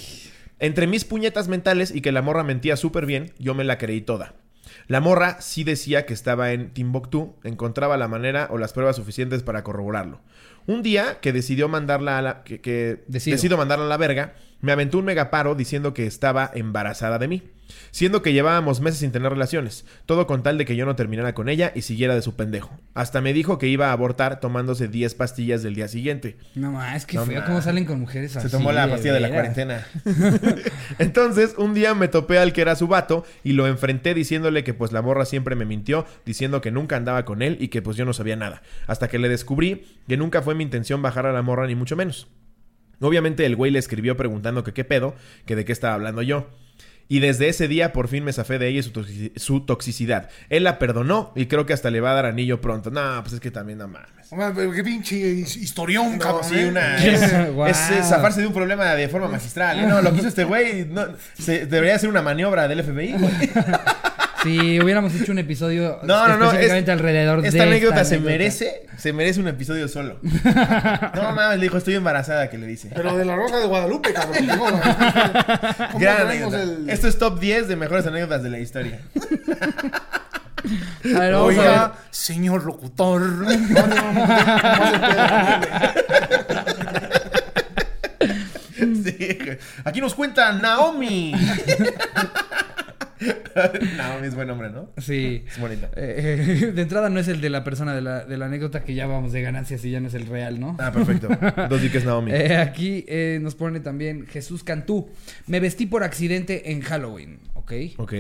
[0.60, 4.00] Entre mis puñetas mentales y que la morra mentía súper bien, yo me la creí
[4.00, 4.36] toda.
[4.88, 9.44] La morra sí decía que estaba en Timbuktu, encontraba la manera o las pruebas suficientes
[9.44, 10.20] para corroborarlo.
[10.68, 12.44] Un día que decidió mandarla a la...
[12.44, 13.36] que, que Decido.
[13.36, 17.44] decido mandarla a la verga, me aventó un megaparo diciendo que estaba embarazada de mí.
[17.92, 21.34] Siendo que llevábamos meses sin tener relaciones, todo con tal de que yo no terminara
[21.34, 22.78] con ella y siguiera de su pendejo.
[22.94, 26.38] Hasta me dijo que iba a abortar tomándose 10 pastillas del día siguiente.
[26.56, 28.50] No más, es que No feo cómo salen con mujeres así.
[28.50, 29.54] Se tomó la pastilla de la veras.
[29.54, 29.88] cuarentena.
[31.00, 34.74] Entonces, un día me topé al que era su vato y lo enfrenté diciéndole que
[34.74, 37.98] pues la morra siempre me mintió, diciendo que nunca andaba con él y que pues
[37.98, 38.62] yo no sabía nada.
[38.88, 41.96] Hasta que le descubrí que nunca fue mi intención bajar a la morra ni mucho
[41.96, 42.28] menos.
[43.02, 46.50] Obviamente el güey le escribió preguntando que qué pedo, que de qué estaba hablando yo.
[47.12, 50.30] Y desde ese día por fin me zafé de ella y su, toxi- su toxicidad.
[50.50, 52.91] Él la perdonó y creo que hasta le va a dar anillo pronto.
[52.91, 54.28] No, pues es que también no mames.
[54.56, 56.43] Pero Qué pinche his- historión, No, cabrón.
[56.48, 56.67] sí, ¿eh?
[56.67, 57.65] una, es, Wow.
[57.65, 59.80] es, eh, zafarse de un problema de forma magistral.
[59.80, 59.88] ¿eh?
[59.88, 63.13] No, lo que hizo este güey no, se- debería ser una maniobra del FBI.
[63.13, 63.32] güey.
[64.43, 66.45] Si hubiéramos hecho un episodio No, no, no.
[66.45, 68.32] específicamente es- alrededor de esta anécdota se anécdota.
[68.32, 70.19] merece, se merece un episodio solo.
[71.15, 72.89] No mames, le dijo, estoy embarazada, que le dice.
[72.95, 74.47] Pero de la Rosa de Guadalupe, cabrón.
[74.47, 74.80] ¿Cómo, cómo
[75.99, 76.62] Gran tenemos anécdota.
[76.63, 78.99] el- Esto es top 10 de mejores anécdotas de la historia.
[81.15, 81.69] A ver, vamos a ver.
[81.69, 83.21] Oiga, señor locutor.
[83.21, 85.60] No, no, no, no, no se
[88.80, 89.38] Sí.
[89.84, 91.34] Aquí nos cuenta Naomi.
[93.98, 94.90] Naomi es buen nombre, ¿no?
[94.98, 95.44] Sí.
[95.48, 95.90] Es bonita.
[95.96, 98.84] Eh, eh, de entrada no es el de la persona de la, de la anécdota
[98.84, 100.78] que ya vamos de ganancias y ya no es el real, ¿no?
[100.80, 101.28] Ah, perfecto.
[101.70, 102.32] Dos di que es Naomi.
[102.32, 105.10] Eh, aquí eh, nos pone también Jesús Cantú.
[105.48, 107.74] Me vestí por accidente en Halloween, ¿ok?
[107.98, 108.14] Ok.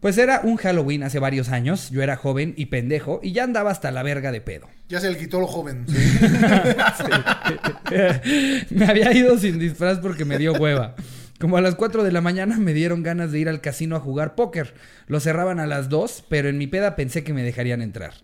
[0.00, 1.90] Pues era un Halloween hace varios años.
[1.90, 4.68] Yo era joven y pendejo y ya andaba hasta la verga de pedo.
[4.88, 5.84] Ya se le quitó lo joven.
[8.70, 10.94] me había ido sin disfraz porque me dio hueva.
[11.38, 14.00] Como a las 4 de la mañana me dieron ganas de ir al casino a
[14.00, 14.72] jugar póker.
[15.06, 18.14] Lo cerraban a las 2, pero en mi peda pensé que me dejarían entrar.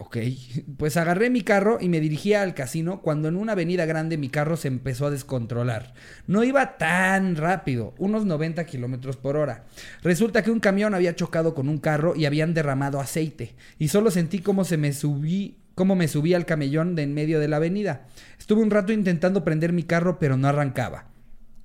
[0.00, 0.16] Ok,
[0.76, 4.28] pues agarré mi carro y me dirigía al casino cuando en una avenida grande mi
[4.28, 5.94] carro se empezó a descontrolar.
[6.26, 9.64] No iba tan rápido, unos 90 kilómetros por hora.
[10.02, 13.56] Resulta que un camión había chocado con un carro y habían derramado aceite.
[13.78, 17.38] Y solo sentí como se me subí cómo me subí al camellón de en medio
[17.38, 18.06] de la avenida.
[18.36, 21.07] Estuve un rato intentando prender mi carro, pero no arrancaba.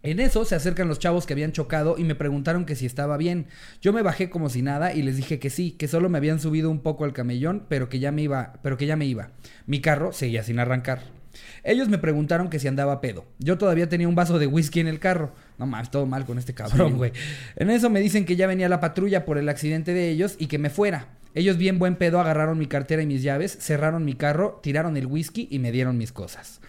[0.04, 3.16] En eso se acercan los chavos que habían chocado y me preguntaron que si estaba
[3.16, 3.48] bien.
[3.82, 6.42] Yo me bajé como si nada y les dije que sí, que solo me habían
[6.42, 9.32] subido un poco al camellón, pero que ya me iba, pero que ya me iba.
[9.66, 11.04] Mi carro seguía sin arrancar.
[11.64, 13.24] Ellos me preguntaron que si andaba pedo.
[13.40, 15.34] Yo todavía tenía un vaso de whisky en el carro.
[15.58, 17.14] No mames, todo mal con este cabrón, güey.
[17.56, 20.48] En eso me dicen que ya venía la patrulla por el accidente de ellos y
[20.48, 21.08] que me fuera.
[21.34, 25.06] Ellos bien buen pedo agarraron mi cartera y mis llaves, cerraron mi carro, tiraron el
[25.06, 26.60] whisky y me dieron mis cosas.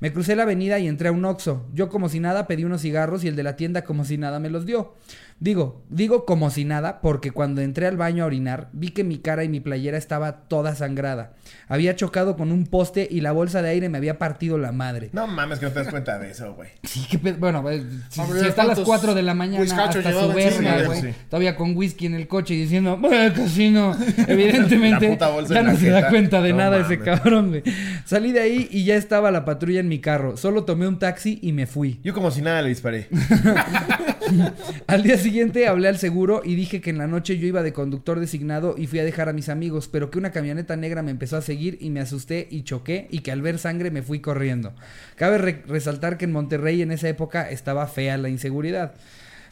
[0.00, 1.66] Me crucé la avenida y entré a un Oxxo.
[1.72, 4.38] Yo como si nada pedí unos cigarros y el de la tienda como si nada
[4.40, 4.94] me los dio.
[5.40, 9.18] Digo, digo como si nada porque cuando entré al baño a orinar vi que mi
[9.18, 11.34] cara y mi playera estaba toda sangrada.
[11.68, 15.10] Había chocado con un poste y la bolsa de aire me había partido la madre.
[15.12, 16.70] No mames que no te das cuenta de eso, güey.
[16.84, 17.36] Sí, qué pedo.
[17.38, 20.40] Bueno, eh, si, está a las ¿cuántos 4 de la mañana whiskachos hasta su llevaba
[20.40, 20.70] encima?
[20.70, 21.00] verga, güey.
[21.00, 21.08] Sí.
[21.28, 23.96] Todavía con whisky en el coche y diciendo, bueno, casino.
[24.28, 25.18] Evidentemente,
[25.48, 27.62] ya no se da cuenta de No nada ese cabrón, güey.
[28.04, 30.36] Salí de ahí y ya estaba la patrulla en mi carro.
[30.36, 32.00] Solo tomé un taxi y me fui.
[32.02, 33.08] Yo como si nada le disparé.
[34.86, 37.72] Al día siguiente hablé al seguro y dije que en la noche yo iba de
[37.72, 41.10] conductor designado y fui a dejar a mis amigos, pero que una camioneta negra me
[41.10, 44.20] empezó a seguir y me asusté y choqué y que al ver sangre me fui
[44.20, 44.72] corriendo.
[45.16, 48.94] Cabe re- resaltar que en Monterrey en esa época estaba fea la inseguridad.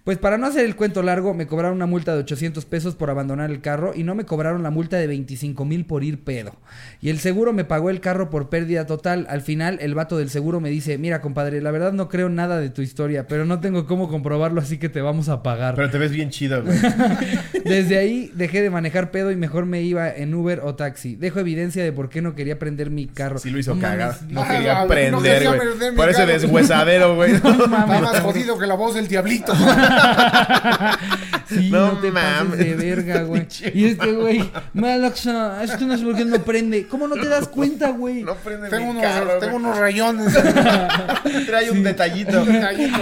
[0.04, 3.08] Pues para no hacer el cuento largo, me cobraron una multa de 800 pesos por
[3.08, 6.56] abandonar el carro y no me cobraron la multa de 25 mil por ir pedo.
[7.00, 9.26] Y el seguro me pagó el carro por pérdida total.
[9.30, 12.58] Al final, el vato del seguro me dice, mira compadre, la verdad no creo nada
[12.58, 15.76] de tu historia, pero no tengo cómo comprobarlo, así que te vamos a pagar.
[15.76, 16.76] Pero te ves bien chido, güey.
[17.64, 21.14] Desde ahí dejé de manejar pedo y mejor me iba en Uber o taxi.
[21.14, 23.38] Dejo evidencia de por qué no quería prender mi carro.
[23.38, 24.16] Sí lo hizo No cagar.
[24.20, 25.96] mames, No Ah, quería no prender, quería güey.
[25.96, 26.32] Parece carro.
[26.32, 27.32] deshuesadero, güey.
[27.34, 29.52] Está más jodido que la voz del diablito.
[31.48, 32.58] Sí, No no, te mames.
[32.58, 33.46] de verga, güey.
[33.74, 36.86] Y este güey, Malaxa, es que no sé por qué no prende.
[36.86, 38.22] ¿Cómo no te das cuenta, güey?
[38.22, 40.32] No prende tengo, mi unos, carro, tengo unos rayones.
[41.46, 42.42] Trae un detallito.
[42.44, 42.98] Detallito.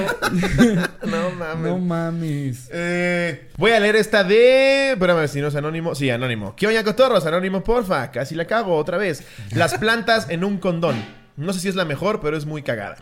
[1.07, 1.71] no mames.
[1.73, 2.69] No mames.
[2.73, 4.93] Eh, voy a leer esta de.
[4.93, 5.95] Espérame, si no es anónimo.
[5.95, 6.57] Sí, anónimo.
[6.57, 7.25] ¿Qué oña cotorros?
[7.27, 8.11] Anónimo, porfa.
[8.11, 9.23] Casi la cago otra vez.
[9.55, 10.97] Las plantas en un condón.
[11.37, 12.97] No sé si es la mejor, pero es muy cagada.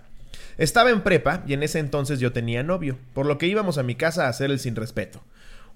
[0.59, 3.85] Estaba en prepa y en ese entonces yo tenía novio, por lo que íbamos a
[3.85, 5.23] mi casa a hacer el sin respeto.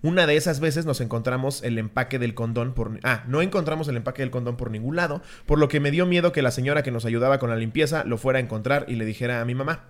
[0.02, 2.98] Una de esas veces nos encontramos el empaque del condón por...
[3.04, 6.04] Ah, no encontramos el empaque del condón por ningún lado, por lo que me dio
[6.04, 8.96] miedo que la señora que nos ayudaba con la limpieza lo fuera a encontrar y
[8.96, 9.84] le dijera a mi mamá.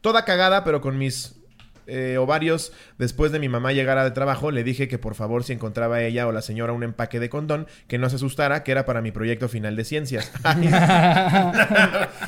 [0.00, 1.41] Toda cagada, pero con mis
[1.86, 5.52] eh, ovarios, después de mi mamá llegara de trabajo, le dije que por favor si
[5.52, 8.84] encontraba ella o la señora un empaque de condón, que no se asustara, que era
[8.86, 10.30] para mi proyecto final de ciencias.
[10.44, 10.68] Ay,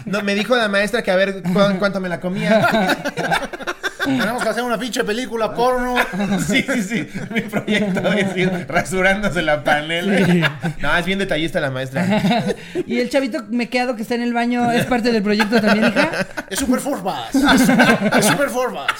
[0.06, 2.66] no, me dijo la maestra que a ver cu- cuánto me la comía.
[4.04, 5.94] Tenemos que hacer una pinche película porno.
[6.46, 7.08] Sí, sí, sí.
[7.30, 10.74] Mi proyecto es ir rasurándose la panela.
[10.80, 12.04] No, es bien detallista la maestra.
[12.86, 16.10] ¿Y el chavito mequeado que está en el baño es parte del proyecto también, hija?
[16.50, 17.34] Es super formas.
[17.34, 17.42] Es,
[18.18, 18.92] es super formas.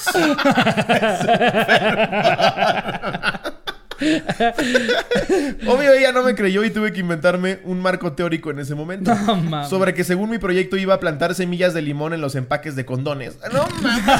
[5.67, 9.15] Obvio, ella no me creyó y tuve que inventarme un marco teórico en ese momento.
[9.15, 9.69] No mames.
[9.69, 12.85] Sobre que según mi proyecto iba a plantar semillas de limón en los empaques de
[12.85, 13.37] condones.
[13.53, 14.07] No mames.
[14.07, 14.13] No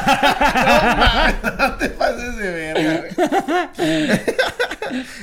[0.97, 1.35] mames.
[1.59, 3.13] No te pases de verga, güey.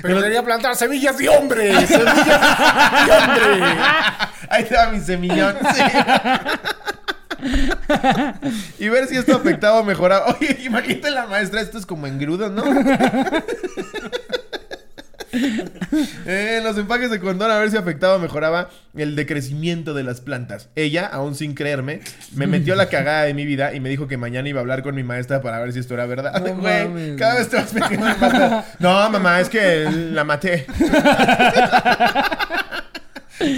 [0.01, 1.85] Pero quería plantar semillas de hombre.
[1.87, 3.75] Semillas de hombre.
[4.49, 5.55] Ahí te va mi semillón.
[5.73, 5.81] Sí.
[8.79, 10.35] y ver si esto afectaba o mejoraba.
[10.39, 12.63] Oye, imagínate la maestra, esto es como engrudo, ¿no?
[16.25, 20.03] Eh, en los empaques de condón a ver si afectaba o mejoraba el decrecimiento de
[20.03, 20.69] las plantas.
[20.75, 22.01] Ella, aún sin creerme,
[22.33, 24.83] me metió la cagada de mi vida y me dijo que mañana iba a hablar
[24.83, 26.33] con mi maestra para ver si esto era verdad.
[26.41, 28.65] No Güey, mames, cada vez te vas metiendo en más.
[28.79, 30.65] No, mamá, es que la maté.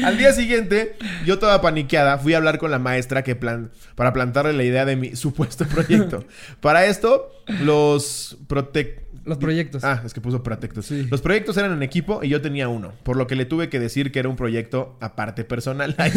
[0.04, 4.14] Al día siguiente, yo toda paniqueada, fui a hablar con la maestra que plan para
[4.14, 6.26] plantarle la idea de mi supuesto proyecto.
[6.62, 7.32] Para esto,
[7.62, 9.03] los protec...
[9.26, 9.84] Los proyectos.
[9.84, 10.86] Ah, es que puso protectos.
[10.86, 11.08] Sí.
[11.10, 13.80] Los proyectos eran en equipo y yo tenía uno, por lo que le tuve que
[13.80, 15.96] decir que era un proyecto aparte personal.
[15.98, 16.12] Ay.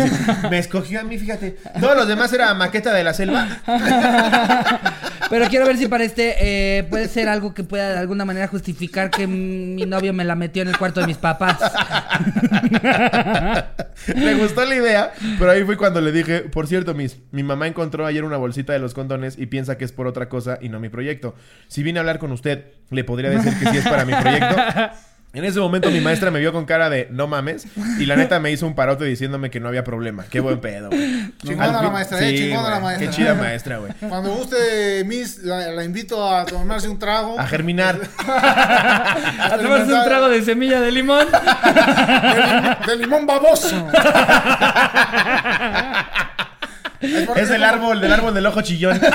[0.50, 1.56] Me escogió a mí, fíjate.
[1.80, 3.46] Todos los demás era maqueta de la selva.
[5.30, 8.46] Pero quiero ver si para este eh, puede ser algo que pueda de alguna manera
[8.48, 11.58] justificar que mi novio me la metió en el cuarto de mis papás.
[14.14, 17.66] Le gustó la idea, pero ahí fue cuando le dije, por cierto, Miss, mi mamá
[17.66, 20.68] encontró ayer una bolsita de los condones y piensa que es por otra cosa y
[20.68, 21.34] no mi proyecto.
[21.68, 24.56] Si vine a hablar con usted, ¿le podría decir que sí es para mi proyecto?
[25.32, 27.66] En ese momento mi maestra me vio con cara de no mames
[27.98, 30.24] y la neta me hizo un parote diciéndome que no había problema.
[30.30, 31.30] Qué buen pedo, güey.
[31.44, 33.06] Chingona la maestra, eh, chingona la maestra.
[33.10, 33.92] Qué chida maestra, güey.
[34.08, 37.38] Cuando guste, Miss, la, la invito a tomarse un trago.
[37.38, 38.00] A germinar.
[38.26, 41.26] A tomarse un trago de semilla de limón.
[41.30, 43.88] De, lim- de limón baboso.
[47.36, 48.98] Es del árbol, del árbol del ojo chillón.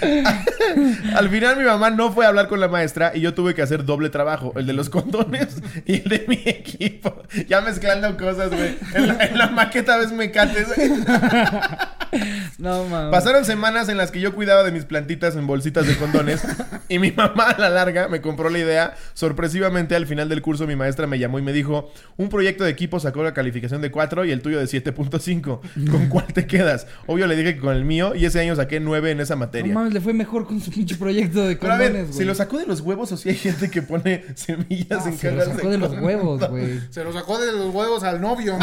[1.16, 3.62] Al final mi mamá no fue a hablar con la maestra y yo tuve que
[3.62, 5.56] hacer doble trabajo, el de los condones
[5.86, 7.22] y el de mi equipo.
[7.48, 8.76] Ya mezclando cosas, güey.
[8.94, 10.68] En la, en la maqueta ves mecates.
[10.74, 10.90] güey.
[12.58, 13.10] No mames.
[13.10, 16.42] Pasaron semanas en las que yo cuidaba de mis plantitas en bolsitas de condones
[16.88, 18.94] y mi mamá a la larga me compró la idea.
[19.12, 22.70] Sorpresivamente al final del curso mi maestra me llamó y me dijo, un proyecto de
[22.70, 25.60] equipo sacó la calificación de 4 y el tuyo de 7.5.
[25.90, 26.86] ¿Con cuál te quedas?
[27.06, 29.40] Obvio le dije que con el mío y ese año saqué 9 en esa No
[29.40, 29.74] materia.
[29.74, 32.18] mames, le fue mejor con su pinche proyecto de Pero a ver, condones, güey.
[32.20, 35.18] ¿se lo sacó de los huevos o si hay gente que pone semillas Ah, en
[35.18, 36.16] se lo sacó de los condones?
[36.16, 36.80] huevos, güey.
[36.88, 38.56] Se lo sacó de los huevos al novio.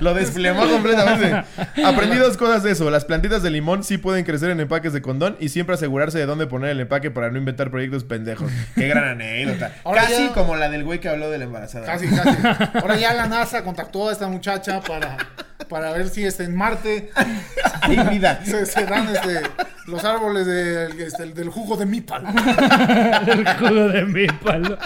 [0.00, 1.44] Lo desflemó completamente.
[1.84, 2.90] Aprendí dos cosas de eso.
[2.90, 6.26] Las plantitas de limón sí pueden crecer en empaques de condón y siempre asegurarse de
[6.26, 8.50] dónde poner el empaque para no inventar proyectos pendejos.
[8.74, 9.72] Qué gran anécdota.
[9.84, 11.86] Ahora Casi ya- como la del güey que habló de la embarazada.
[11.86, 12.36] Casi, casi.
[12.78, 15.16] Ahora ya la NASA contactó a esta muchacha para,
[15.68, 17.10] para ver si este, en Marte
[17.82, 18.40] Hay vida.
[18.44, 19.40] se, se dan este,
[19.86, 22.24] los árboles del- este, del jugo de mipal.
[23.26, 24.78] El jugo de mi palo.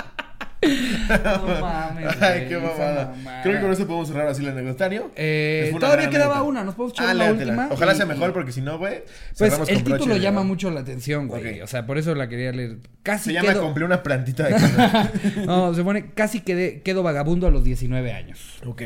[0.62, 2.22] No mames.
[2.22, 3.14] Ay, qué mamada.
[3.16, 3.42] mamada.
[3.42, 5.10] Creo que con eso podemos cerrar así el anecdotario.
[5.16, 7.52] Eh, todavía quedaba una, nos podemos echar Ah, la léatela.
[7.52, 7.68] última.
[7.72, 9.02] Ojalá y- sea mejor porque si no, güey.
[9.36, 11.60] Pues el título llama mucho la atención, güey.
[11.60, 12.78] O sea, por eso la quería leer.
[13.02, 13.62] Casi Se llama quedo...
[13.62, 14.54] Compré una plantita de.
[15.46, 18.58] No, se pone casi quedé, quedo vagabundo a los 19 años.
[18.66, 18.82] ok.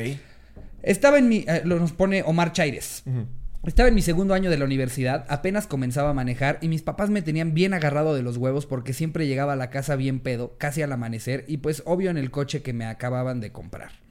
[0.83, 1.45] Estaba en mi...
[1.49, 3.03] eh, lo nos pone Omar Chaires.
[3.07, 3.27] Ujú.
[3.67, 7.11] Estaba en mi segundo año de la universidad, apenas comenzaba a manejar y mis papás
[7.11, 10.57] me tenían bien agarrado de los huevos porque siempre llegaba a la casa bien pedo,
[10.57, 14.06] casi al amanecer y pues obvio en el coche que me acababan de comprar.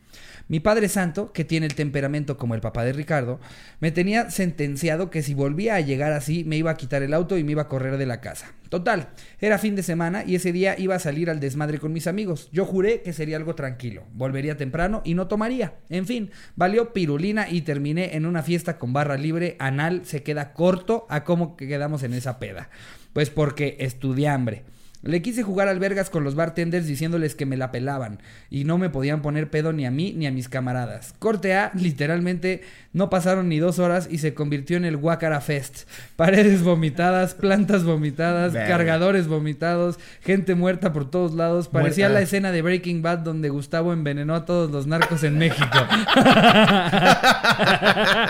[0.47, 3.39] Mi padre santo, que tiene el temperamento como el papá de Ricardo,
[3.79, 7.38] me tenía sentenciado que si volvía a llegar así me iba a quitar el auto
[7.38, 8.53] y me iba a correr de la casa.
[8.69, 12.05] Total, era fin de semana y ese día iba a salir al desmadre con mis
[12.05, 12.49] amigos.
[12.51, 15.73] Yo juré que sería algo tranquilo, volvería temprano y no tomaría.
[15.89, 19.55] En fin, valió pirulina y terminé en una fiesta con barra libre.
[19.60, 22.69] Anal se queda corto a cómo que quedamos en esa peda.
[23.13, 24.63] Pues porque estudié hambre.
[25.05, 28.89] Le quise jugar albergas con los bartenders diciéndoles que me la pelaban y no me
[28.89, 31.13] podían poner pedo ni a mí ni a mis camaradas.
[31.19, 35.87] Corte A, literalmente no pasaron ni dos horas y se convirtió en el Guacara Fest.
[36.15, 41.67] Paredes vomitadas, plantas vomitadas, cargadores vomitados, gente muerta por todos lados.
[41.67, 42.19] Parecía Muerta.
[42.19, 45.65] la escena de Breaking Bad donde Gustavo envenenó a todos los narcos en México.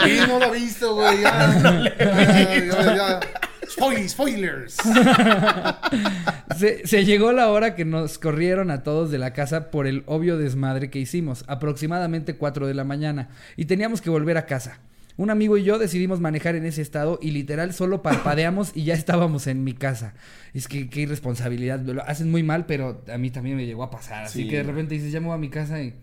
[0.05, 1.21] Y no lo he visto, güey.
[1.21, 1.61] Ya,
[1.97, 3.19] ya, ya, ya.
[3.67, 4.77] Spoil- spoilers.
[6.57, 10.03] Se, se llegó la hora que nos corrieron a todos de la casa por el
[10.05, 14.79] obvio desmadre que hicimos, aproximadamente 4 de la mañana, y teníamos que volver a casa.
[15.17, 18.93] Un amigo y yo decidimos manejar en ese estado y literal solo parpadeamos y ya
[18.93, 20.13] estábamos en mi casa.
[20.53, 23.89] Es que qué irresponsabilidad, lo hacen muy mal, pero a mí también me llegó a
[23.91, 24.25] pasar.
[24.25, 24.49] Así Sí.
[24.49, 25.93] que de repente dices, ya me voy a mi casa y...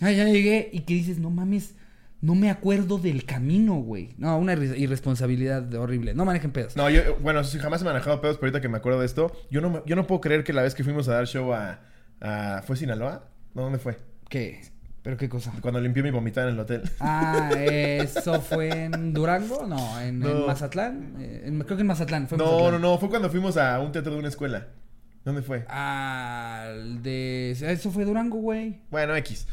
[0.00, 0.70] Ay, ya llegué.
[0.72, 1.74] Y que dices, no mames,
[2.22, 4.14] no me acuerdo del camino, güey.
[4.18, 6.12] No, una irre- irresponsabilidad horrible.
[6.14, 6.76] No manejen pedos.
[6.76, 9.60] No, yo, bueno, jamás he manejado pedos, pero ahorita que me acuerdo de esto, yo
[9.60, 11.80] no, me- yo no puedo creer que la vez que fuimos a dar show a...
[12.20, 13.24] a- ¿Fue Sinaloa?
[13.54, 13.96] No, ¿dónde fue?
[14.28, 14.60] ¿Qué?
[15.02, 15.50] ¿Pero qué cosa?
[15.62, 16.82] Cuando limpié mi vomitada en el hotel.
[17.00, 19.66] Ah, ¿eso fue en Durango?
[19.66, 20.46] No, en, en No.
[20.46, 21.14] Mazatlán.
[21.20, 22.28] Eh, en- creo que en Mazatlán.
[22.28, 22.72] Fue en No, Mazatlán.
[22.82, 24.66] no, no, fue cuando fuimos a un teatro de una escuela.
[25.24, 25.64] ¿Dónde fue?
[25.68, 27.50] Al de...
[27.52, 28.80] Eso fue Durango, güey.
[28.90, 29.46] Bueno, X.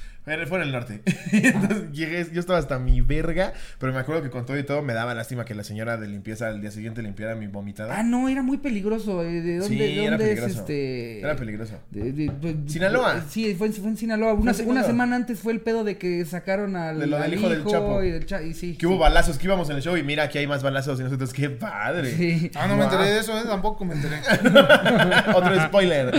[0.47, 1.01] Fue en el norte.
[1.31, 4.81] Entonces llegué, yo estaba hasta mi verga, pero me acuerdo que con todo y todo
[4.81, 7.97] me daba lástima que la señora de limpieza al día siguiente limpiara mi vomitada.
[7.97, 9.23] Ah, no, era muy peligroso.
[9.23, 10.59] eh, ¿De dónde, Sí, de era dónde es peligroso.
[10.59, 11.19] este...?
[11.21, 11.79] Era peligroso.
[11.91, 13.23] de- de- de- ¿Sinaloa?
[13.29, 14.33] Sí, fue, en- fue en Sinaloa.
[14.33, 17.33] Una, una semana antes fue el pedo de que sacaron al, De lo del al
[17.33, 18.03] hijo del Chapo.
[18.03, 20.23] y del cha- y sí, Que hubo balazos, que íbamos en el show y mira,
[20.23, 22.11] aquí hay más balazos y nosotros, qué padre.
[22.15, 22.51] Sí.
[22.55, 23.43] Ah, no me enteré de eso, ¿eh?
[23.47, 24.17] Tampoco me enteré.
[25.33, 26.13] Otro spoiler.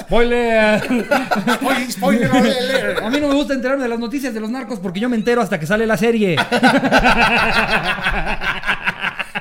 [0.00, 0.80] ¡Spoiler!
[0.82, 2.30] Spoiler, spoiler.
[3.02, 5.16] A mí no me gusta enterarme de las noticias de los narcos porque yo me
[5.16, 6.36] entero hasta que sale la serie.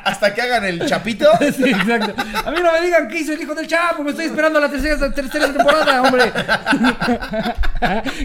[0.04, 1.28] Hasta que hagan el chapito.
[1.56, 2.14] Sí, exacto.
[2.46, 4.70] A mí no me digan qué hizo el hijo del Chapo, me estoy esperando la
[4.70, 6.24] tercera, tercera temporada, hombre.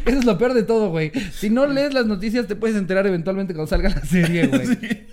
[0.04, 1.12] Eso es lo peor de todo, güey.
[1.32, 5.06] Si no lees las noticias, te puedes enterar eventualmente cuando salga la serie, güey.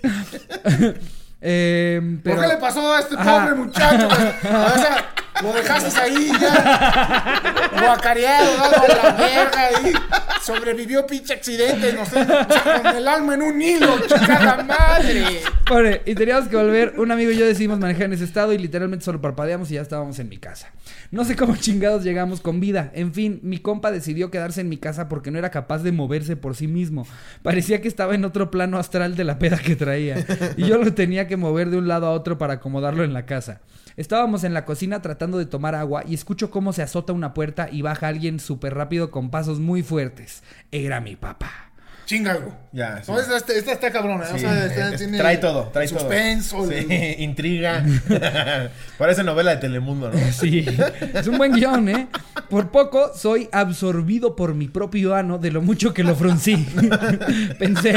[1.40, 3.42] Eh, ¿Por qué le pasó a este Ajá.
[3.44, 4.08] pobre muchacho?
[4.08, 5.04] O sea,
[5.42, 7.70] Lo dejaste ahí ya.
[7.80, 9.92] Guacareado, dado a la verga ahí.
[10.42, 11.92] Sobrevivió pinche accidente.
[11.92, 12.26] No sé,
[12.82, 15.40] con el alma en un hilo, chingada madre.
[15.66, 16.94] Pobre, y teníamos que volver.
[16.98, 19.82] Un amigo y yo decidimos manejar en ese estado y literalmente solo parpadeamos y ya
[19.82, 20.72] estábamos en mi casa.
[21.10, 22.90] No sé cómo chingados llegamos con vida.
[22.94, 26.36] En fin, mi compa decidió quedarse en mi casa porque no era capaz de moverse
[26.36, 27.06] por sí mismo.
[27.42, 30.24] Parecía que estaba en otro plano astral de la peda que traía.
[30.56, 33.26] Y yo lo tenía que mover de un lado a otro para acomodarlo en la
[33.26, 33.60] casa.
[33.98, 37.68] Estábamos en la cocina tratando de tomar agua y escucho cómo se azota una puerta
[37.70, 40.42] y baja alguien súper rápido con pasos muy fuertes.
[40.72, 41.50] Era mi papá.
[42.06, 42.54] Chingalo.
[42.72, 43.12] Ya, sí.
[43.12, 44.24] No, esta, esta- esta está cabrona.
[44.24, 46.70] o Sí, sea, esta es- tiene trae todo, trae suspenso, todo.
[46.70, 46.86] Sí,
[47.18, 47.84] intriga.
[48.98, 50.18] Parece novela de Telemundo, ¿no?
[50.32, 50.64] Sí,
[51.12, 52.08] es un buen guion, ¿eh?
[52.48, 56.66] Por poco soy absorbido por mi propio ano de lo mucho que lo fruncí.
[57.58, 57.94] Pensé,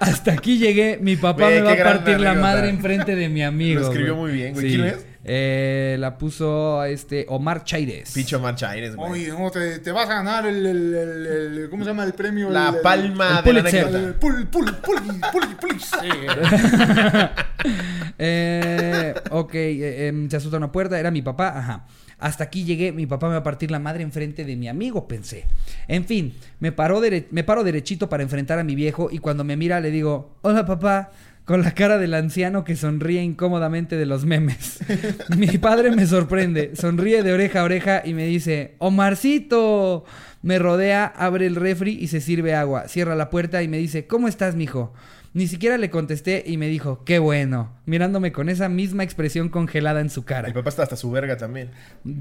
[0.00, 3.42] hasta aquí llegué, mi papá Güey, me va a partir la madre enfrente de mi
[3.44, 3.80] amigo.
[3.80, 4.32] Lo escribió güey.
[4.32, 4.66] muy bien, güey.
[4.68, 5.06] ¿Quién es?
[5.22, 8.10] Eh, la puso este Omar Chaires.
[8.12, 9.10] Picho Marcha Aires, güey.
[9.12, 12.14] Oye, no, te, te vas a ganar el, el, el- el- ¿Cómo se llama el
[12.14, 12.48] premio?
[12.48, 13.84] La El- el- palma el de la Pulitzer.
[13.84, 14.06] anécdota.
[14.06, 14.96] El pul, pul, pul,
[15.32, 16.08] pul, pul, sí.
[18.22, 21.86] Eh, ok, eh, em, se asusta una puerta, era mi papá, ajá.
[22.18, 25.08] Hasta aquí llegué, mi papá me va a partir la madre enfrente de mi amigo,
[25.08, 25.46] pensé.
[25.88, 29.42] En fin, me, paró dere- me paro derechito para enfrentar a mi viejo y cuando
[29.44, 31.12] me mira le digo, hola papá,
[31.50, 34.78] con la cara del anciano que sonríe incómodamente de los memes.
[35.36, 40.04] mi padre me sorprende, sonríe de oreja a oreja y me dice, Omarcito.
[40.42, 42.86] Me rodea, abre el refri y se sirve agua.
[42.86, 44.94] Cierra la puerta y me dice, ¿cómo estás, mijo?
[45.34, 50.00] Ni siquiera le contesté y me dijo, qué bueno, mirándome con esa misma expresión congelada
[50.00, 50.52] en su El cara.
[50.52, 51.70] papá está hasta su verga también.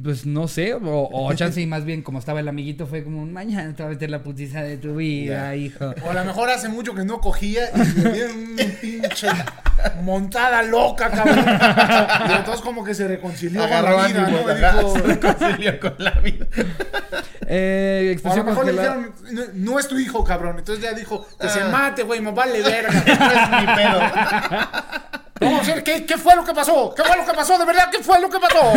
[0.03, 3.25] Pues no sé, o, o chance y más bien como estaba el amiguito fue como,
[3.25, 5.93] mañana te va a meter la putiza de tu vida, hijo.
[6.05, 9.27] O a lo mejor hace mucho que no cogía y le dieron una pinche
[10.03, 11.37] montada loca, cabrón.
[12.29, 14.37] Y entonces como que se reconcilió Agarró con la vida, ¿no?
[14.81, 16.47] Dijo- se reconcilió con la vida.
[17.51, 20.57] Eh, o a lo expresión mejor le dijeron, no, no es tu hijo, cabrón.
[20.59, 21.69] Entonces ya dijo, que se Ah.
[21.71, 22.91] mate, güey, me vale verga.
[23.19, 24.01] No es mi pedo.
[25.83, 26.93] ¿Qué, ¿qué fue lo que pasó?
[26.95, 27.57] ¿Qué fue lo que pasó?
[27.57, 28.73] ¿De verdad qué fue lo que pasó?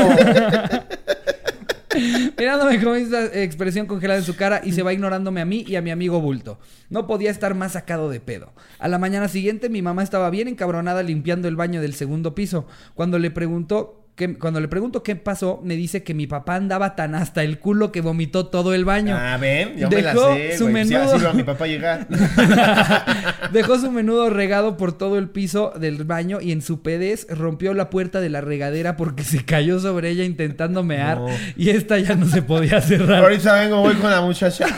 [2.39, 5.77] Mirándome con esa expresión congelada en su cara y se va ignorándome a mí y
[5.77, 6.59] a mi amigo Bulto.
[6.89, 8.53] No podía estar más sacado de pedo.
[8.79, 12.67] A la mañana siguiente mi mamá estaba bien encabronada limpiando el baño del segundo piso.
[12.95, 16.95] Cuando le preguntó qué- cuando le pregunto qué pasó, me dice que mi papá andaba
[16.97, 19.17] tan hasta el culo que vomitó todo el baño.
[19.19, 20.67] Ah, ven, yo me la Dejó sé, su.
[20.67, 21.03] Sí, menudo.
[21.03, 22.07] así veo a mi papá llegar.
[23.53, 27.75] Dejó su menudo regado por todo el piso del baño y en su pedez rompió
[27.75, 31.27] la puerta de la regadera porque se cayó sobre ella intentando mear No.
[31.57, 33.23] y esta ya no se podía cerrar.
[33.23, 34.67] Ahorita vengo, voy con la muchacha.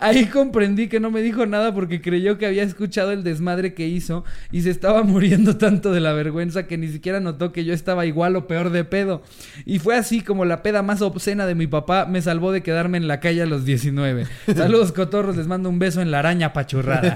[0.00, 3.86] Ahí comprendí que no me dijo nada porque creyó que había escuchado el desmadre que
[3.86, 7.72] hizo y se estaba muriendo tanto de la vergüenza que ni siquiera notó que yo
[7.74, 9.22] estaba igual o peor de pedo.
[9.64, 12.98] Y fue así como la peda más obscena de mi papá me salvó de quedarme
[12.98, 14.26] en la calle a los 19.
[14.54, 17.12] Saludos cotorros, les mando un beso en la araña pachurrada.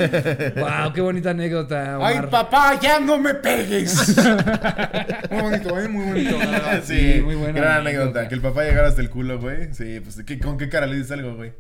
[0.57, 1.97] wow, qué bonita anécdota.
[2.01, 2.30] Ay, Omar.
[2.30, 4.16] papá, ya no me pegues.
[5.30, 5.88] muy bonito, ¿eh?
[5.88, 6.82] Muy bonito, verdad.
[6.84, 7.91] Sí, Sí, muy buena Gran anécdota.
[8.20, 8.28] anécdota.
[8.28, 9.72] Que el papá llegara hasta el culo, güey.
[9.72, 11.53] Sí, pues ¿qué- ¿con qué cara le dices algo, güey?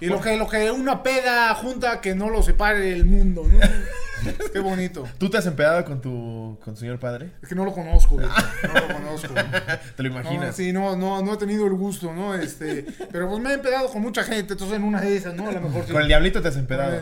[0.00, 3.58] Y lo que, lo que una peda junta que no lo separe el mundo, ¿no?
[4.52, 5.08] Qué bonito.
[5.18, 7.30] ¿Tú te has empedado con tu con señor padre?
[7.42, 8.26] Es que no lo conozco, güey.
[8.28, 9.34] No lo conozco.
[9.96, 10.54] ¿Te lo No, imaginas?
[10.54, 12.34] sí, no, no, no he tenido el gusto, ¿no?
[12.34, 15.48] Este, pero pues me he empedado con mucha gente, entonces en una de esas, ¿no?
[15.48, 15.92] A lo mejor sí.
[15.92, 17.00] Con el diablito te has empedado.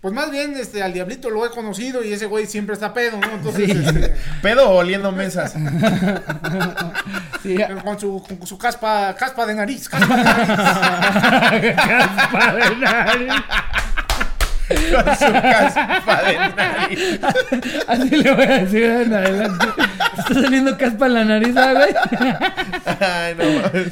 [0.00, 3.18] Pues más bien, este, al diablito lo he conocido y ese güey siempre está pedo,
[3.18, 3.32] ¿no?
[3.32, 5.54] Entonces, este, ¿Pedo o oliendo mesas?
[7.42, 11.74] Sí, con su, con su caspa, caspa de nariz, caspa de nariz.
[11.76, 13.32] caspa de nariz.
[14.70, 17.20] Con su caspa de nariz.
[17.86, 19.66] Así le voy a decir en adelante.
[20.18, 21.94] Está saliendo caspa en la nariz, ¿ah, güey?
[23.00, 23.34] Ay,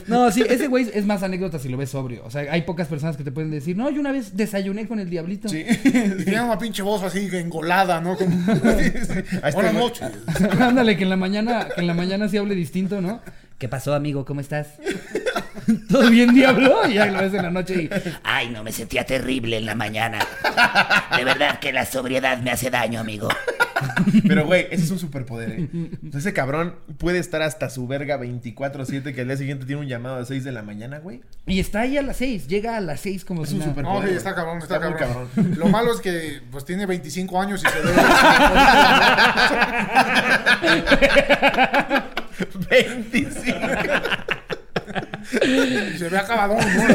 [0.06, 0.24] no.
[0.24, 2.22] No, sí, ese güey es más anécdota si lo ves sobrio.
[2.24, 5.00] O sea, hay pocas personas que te pueden decir, no, yo una vez desayuné con
[5.00, 5.48] el diablito.
[5.48, 5.64] Sí.
[5.84, 8.16] Y tenía una pinche voz así engolada, ¿no?
[8.16, 8.36] Como,
[9.52, 10.10] Buenas noches.
[10.60, 13.20] Ándale, que en la mañana, que en la mañana sí hable distinto, ¿no?
[13.58, 14.24] ¿Qué pasó, amigo?
[14.24, 14.68] ¿Cómo estás?
[15.90, 16.88] ¿Todo bien, diablo?
[16.88, 17.90] Y ya lo ves en la noche y.
[18.22, 20.20] Ay, no me sentía terrible en la mañana.
[21.16, 23.28] De verdad que la sobriedad me hace daño, amigo.
[24.26, 25.68] Pero, güey, ese es un superpoder, ¿eh?
[26.14, 30.16] Ese cabrón puede estar hasta su verga 24-7 que al día siguiente tiene un llamado
[30.16, 31.20] a 6 de la mañana, güey.
[31.46, 33.70] Y está ahí a las seis, llega a las seis como Es si un nada.
[33.72, 34.98] super- No, sí, está cabrón, está, cabrón.
[34.98, 35.54] cabrón.
[35.58, 37.92] Lo malo es que pues tiene 25 años y se ve.
[42.70, 43.58] 25.
[45.44, 46.94] y se ve acabadón, ¿no?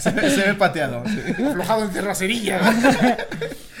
[0.00, 1.02] se, ve- se ve pateado.
[1.48, 2.60] Aflojado en terracería.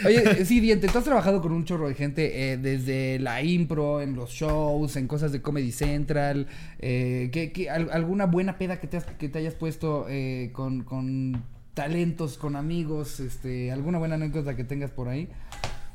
[0.04, 4.00] Oye, sí, Diente, tú has trabajado con un chorro de gente eh, desde la impro,
[4.02, 6.46] en los shows, en cosas de Comedy Central.
[6.78, 10.50] Eh, ¿qué- qué- al- ¿Alguna buena peda que te, has- que te hayas puesto eh,
[10.52, 13.18] con, con talentos, con amigos?
[13.20, 15.28] Este, ¿Alguna buena anécdota que tengas por ahí?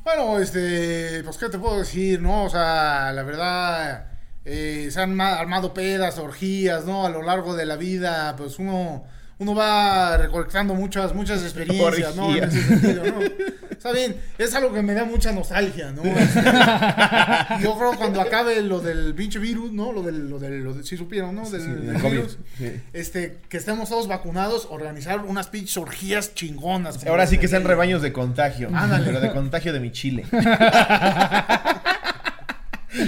[0.03, 2.45] Bueno, este, pues, ¿qué te puedo decir, no?
[2.45, 4.08] O sea, la verdad,
[4.45, 7.05] eh, se han ma- armado pedas, orgías, ¿no?
[7.05, 9.03] A lo largo de la vida, pues uno,
[9.37, 12.35] uno va recolectando muchas, muchas experiencias, ¿no?
[12.35, 13.19] En ese sentido, ¿no?
[13.69, 16.01] Está bien, es algo que me da mucha nostalgia, ¿no?
[16.19, 16.41] Este,
[17.63, 19.93] yo creo cuando acabe lo del pinche virus, ¿no?
[19.93, 21.49] Lo del, lo del, lo de- sí supieron, ¿no?
[21.49, 22.37] Del, Sí, del virus.
[22.57, 22.73] Sí.
[22.91, 27.05] Este, que estemos todos vacunados, organizar unas pinches orgías chingonas.
[27.07, 28.69] Ahora sí que sean rebaños de contagio.
[28.73, 29.05] Ándale.
[29.05, 30.25] Pero de contagio de mi chile.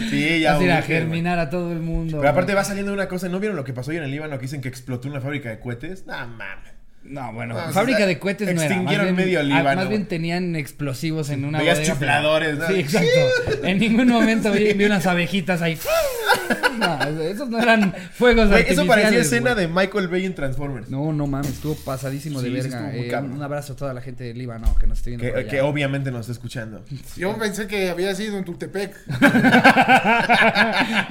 [0.10, 0.54] sí, ya.
[0.54, 2.18] Vas a ir a germinar a todo el mundo.
[2.20, 3.30] Pero aparte va saliendo una cosa.
[3.30, 4.38] ¿No vieron lo que pasó hoy en el Líbano?
[4.38, 6.06] Que dicen que explotó una fábrica de cohetes.
[6.06, 6.81] No mames.
[7.04, 8.62] No, bueno, No, fábrica o sea, de cohetes no era.
[8.62, 12.58] Más extinguieron bien, medio ah, Líbano, Más bien tenían explosivos en una Veías bodega, chifladores,
[12.58, 12.68] ¿no?
[12.68, 13.08] Sí, exacto.
[13.64, 15.78] En ningún momento vi, vi unas abejitas ahí.
[16.78, 20.90] No, esos no eran fuegos Güey, eso parecía artificiales, escena de Michael Bay en Transformers.
[20.90, 22.92] No, no mames, estuvo pasadísimo Sí, de verga.
[22.96, 25.26] Eh, un abrazo a toda la gente de Líbano que nos esté viendo.
[25.26, 25.50] por Que, allá.
[25.50, 26.84] que obviamente nos está escuchando.
[27.18, 28.96] Yo pensé que había sido en Tultepec.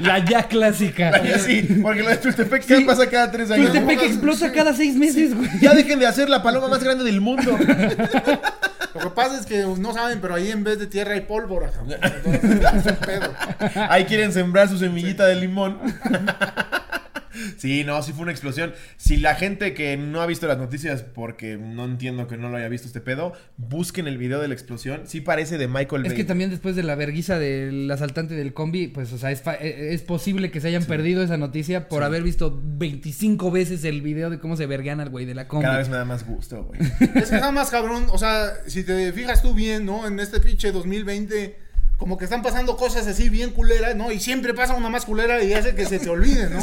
[0.00, 1.20] La ya clásica.
[1.38, 2.84] sí, porque lo de Tultepec ¿qué Sí.
[2.84, 3.70] pasa cada tres años.
[3.72, 5.48] Tultepec explota cada seis meses, güey.
[5.80, 7.56] Dejen de hacer la paloma más grande del mundo.
[8.94, 11.70] Lo que pasa es que no saben, pero ahí en vez de tierra hay pólvora.
[11.70, 11.98] cabrón.
[12.24, 13.32] Entonces, es un pedo.
[13.88, 15.78] Ahí quieren sembrar su semillita de limón.
[17.56, 18.72] Sí, no, sí fue una explosión.
[18.96, 22.56] Si la gente que no ha visto las noticias, porque no entiendo que no lo
[22.56, 25.02] haya visto este pedo, busquen el video de la explosión.
[25.06, 26.16] Sí parece de Michael Es Bay.
[26.16, 29.54] que también después de la verguiza del asaltante del combi, pues, o sea, es, fa-
[29.60, 34.02] eh, es posible que se hayan perdido esa noticia por haber visto 25 veces el
[34.02, 35.64] video de cómo se verguean al güey de la combi.
[35.64, 36.80] Cada vez me da más gusto, güey.
[37.14, 38.06] Es que nada más, cabrón.
[38.10, 40.06] O sea, si te fijas tú bien, ¿no?
[40.06, 41.56] En este pinche 2020,
[42.00, 44.10] como que están pasando cosas así bien culeras, ¿no?
[44.10, 46.58] Y siempre pasa una más culera y hace que se te olvide, ¿no?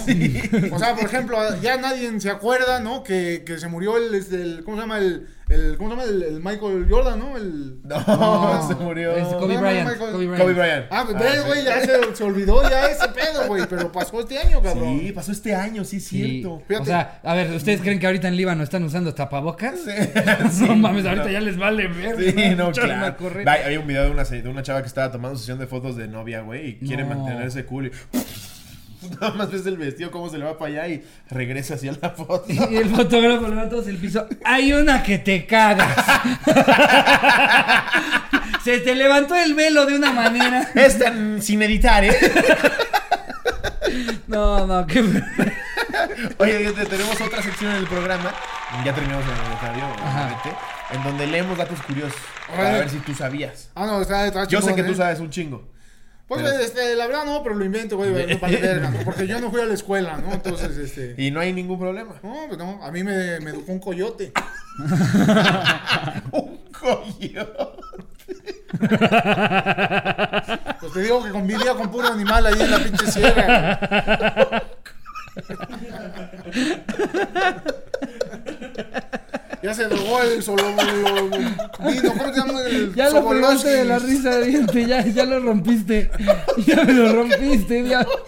[0.75, 3.03] O sea, por ejemplo, ya nadie se acuerda, ¿no?
[3.03, 4.97] Que, que se murió el, este, el- ¿cómo se llama?
[4.97, 6.09] El, el ¿cómo se llama?
[6.09, 7.37] El, el Michael Jordan, ¿no?
[7.37, 7.81] El...
[7.83, 9.15] No, No, se murió.
[9.15, 9.89] es Kobe No, Bryant.
[9.89, 10.41] Michael- Kobe Bryant.
[10.41, 10.85] Kobe Bryant.
[10.91, 11.39] Ah, pues, Ah, sí.
[11.47, 14.99] güey, ya se, se olvidó ya ese pedo, güey, pero pasó este año, cabrón.
[14.99, 16.17] Sí, pasó este año, sí, es Sí.
[16.41, 16.61] cierto.
[16.67, 16.83] Fíjate.
[16.83, 19.75] O sea, a ver, ¿ustedes creen que ahorita en Líbano están usando tapabocas?
[20.67, 22.17] no mames, ahorita ya les vale ver.
[22.33, 23.15] Sí, no, claro.
[23.65, 26.07] Hay un video de una, de una chava que estaba tomando sesión de fotos de
[26.07, 27.15] novia, güey, y quiere No.
[27.15, 27.87] mantenerse cool.
[27.87, 27.91] Y...
[29.21, 32.09] Nada más ves el vestido, cómo se le va para allá y regresa hacia la
[32.11, 32.45] foto.
[32.49, 34.27] Y el fotógrafo levanta todo el piso.
[34.43, 35.95] Hay una que te cagas.
[38.63, 40.71] Se te levantó el velo de una manera.
[40.75, 42.13] Es tan sin editar, ¿eh?
[44.27, 44.99] No, no, qué.
[46.37, 48.33] Oye, tenemos otra sección en el programa.
[48.83, 50.49] Ya terminamos el anecdotario, obviamente,
[50.91, 52.19] en donde leemos datos curiosos.
[52.53, 53.69] Para ver si tú sabías.
[53.73, 54.95] Ah, no, está, está Yo sé que tú ¿eh?
[54.95, 55.76] sabes un chingo.
[56.27, 58.99] Pues, Pero- este, la verdad no, pero lo invento, güey, no para verga, ¿no?
[59.05, 60.33] Porque yo no fui a la escuela, ¿no?
[60.33, 61.15] Entonces, este...
[61.17, 62.15] Y no hay ningún problema.
[62.21, 64.33] No, pues no, a mí me, me educó un coyote.
[66.31, 67.45] un coyote.
[70.81, 73.79] Pues te digo que convivía con puro animal ahí en la pinche sierra.
[79.67, 82.61] Ya se drogó el solo lo- vino, ¿cómo?
[82.61, 84.85] El Ya lo pegaste de la risa, diente.
[84.85, 86.09] Ya, ya lo rompiste.
[86.65, 88.23] Ya me lo rompiste, diablo.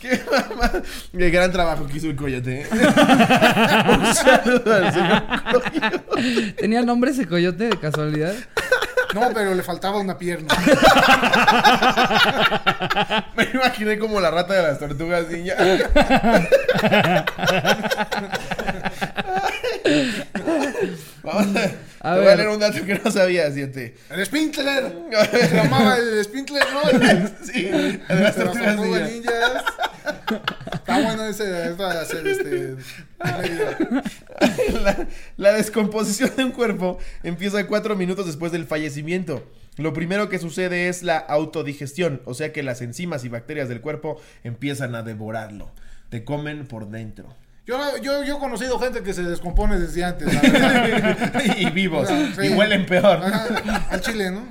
[0.00, 0.72] Qué mamá.
[1.16, 2.62] Qué gran trabajo que hizo el coyote.
[2.62, 2.66] ¿eh?
[2.72, 6.52] un saludo al señor coyote.
[6.58, 8.34] ¿Tenía nombre ese coyote de casualidad?
[9.14, 10.54] No, pero le faltaba una pierna.
[13.36, 15.54] Me imaginé como la rata de las tortugas niña.
[21.22, 21.64] Vamos a,
[22.00, 22.36] A te voy a ver.
[22.38, 23.94] leer un dato que no sabías, siete.
[24.10, 24.92] El Spintler.
[25.30, 26.80] Se llamaba el Spintler, ¿no?
[27.44, 28.78] Sí, el las tortugas
[29.10, 29.64] ninjas.
[30.72, 32.76] Está bueno ese, ese hacer este.
[34.82, 35.06] La,
[35.36, 39.46] la descomposición de un cuerpo empieza cuatro minutos después del fallecimiento.
[39.76, 43.80] Lo primero que sucede es la autodigestión, o sea que las enzimas y bacterias del
[43.80, 45.70] cuerpo empiezan a devorarlo.
[46.08, 47.34] Te comen por dentro.
[47.66, 51.42] Yo, yo, yo he conocido gente que se descompone desde antes, la verdad.
[51.58, 52.08] y vivos.
[52.08, 52.46] Sí.
[52.46, 53.20] Y huelen peor.
[53.22, 54.42] Ajá, al chile, ¿no?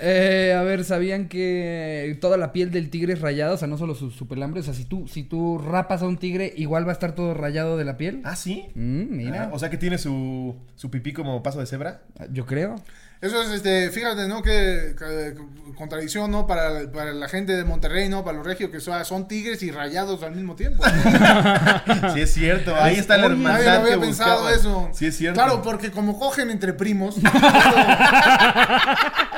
[0.00, 3.54] Eh, a ver, ¿sabían que toda la piel del tigre es rayada?
[3.54, 4.60] O sea, no solo su, su pelambre.
[4.60, 7.32] O sea, si tú, si tú rapas a un tigre, igual va a estar todo
[7.32, 8.20] rayado de la piel.
[8.24, 8.66] Ah, sí.
[8.74, 12.02] Mm, mira, Ah, o sea que tiene su, su pipí como paso de cebra.
[12.30, 12.76] yo creo.
[13.20, 14.42] Eso es, este, fíjate, ¿no?
[14.42, 15.34] Que, que-
[15.74, 16.46] contradicción, ¿no?
[16.46, 18.24] Para, para la gente de Monterrey, ¿no?
[18.24, 20.82] Para los regios, que son, son tigres y rayados al mismo tiempo.
[22.14, 24.58] Sí, es cierto, ahí está la hermandad Nadie lo había que pensado buscaban.
[24.58, 24.90] eso.
[24.94, 25.40] Sí, es cierto.
[25.40, 27.32] Claro, porque como cogen entre primos, todo,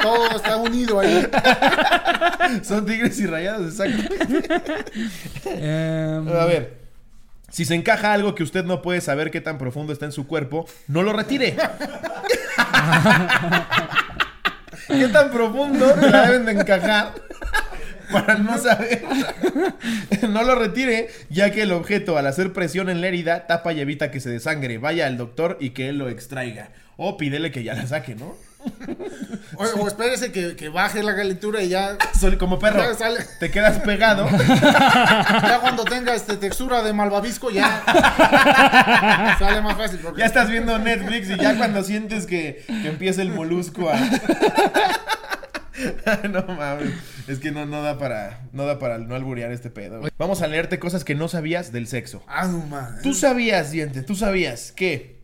[0.02, 1.26] todo está unido ahí.
[2.62, 4.14] Son tigres y rayados, exacto.
[5.46, 6.77] Em, A ver.
[7.50, 10.26] Si se encaja algo que usted no puede saber qué tan profundo está en su
[10.26, 11.56] cuerpo, no lo retire.
[14.86, 17.14] ¿Qué tan profundo la deben de encajar
[18.12, 19.02] para no saber?
[20.28, 23.80] No lo retire, ya que el objeto al hacer presión en la herida tapa y
[23.80, 24.78] evita que se desangre.
[24.78, 26.70] Vaya al doctor y que él lo extraiga.
[26.96, 28.36] O pídele que ya la saque, ¿no?
[29.56, 31.96] O, o espérese que, que baje la calentura y ya,
[32.38, 33.20] Como perro, Ya sale.
[33.40, 34.28] te quedas pegado.
[34.30, 37.82] ya cuando tenga este textura de malvavisco ya
[39.38, 40.00] sale más fácil.
[40.00, 43.98] Porque Ya estás viendo Netflix y ya cuando sientes que, que empieza el molusco a.
[46.28, 46.92] no mames.
[47.26, 48.40] Es que no, no da para.
[48.52, 50.02] No da para no alburear este pedo.
[50.18, 52.22] Vamos a leerte cosas que no sabías del sexo.
[52.26, 53.02] Ah, no mames.
[53.02, 55.17] Tú sabías, diente, tú sabías que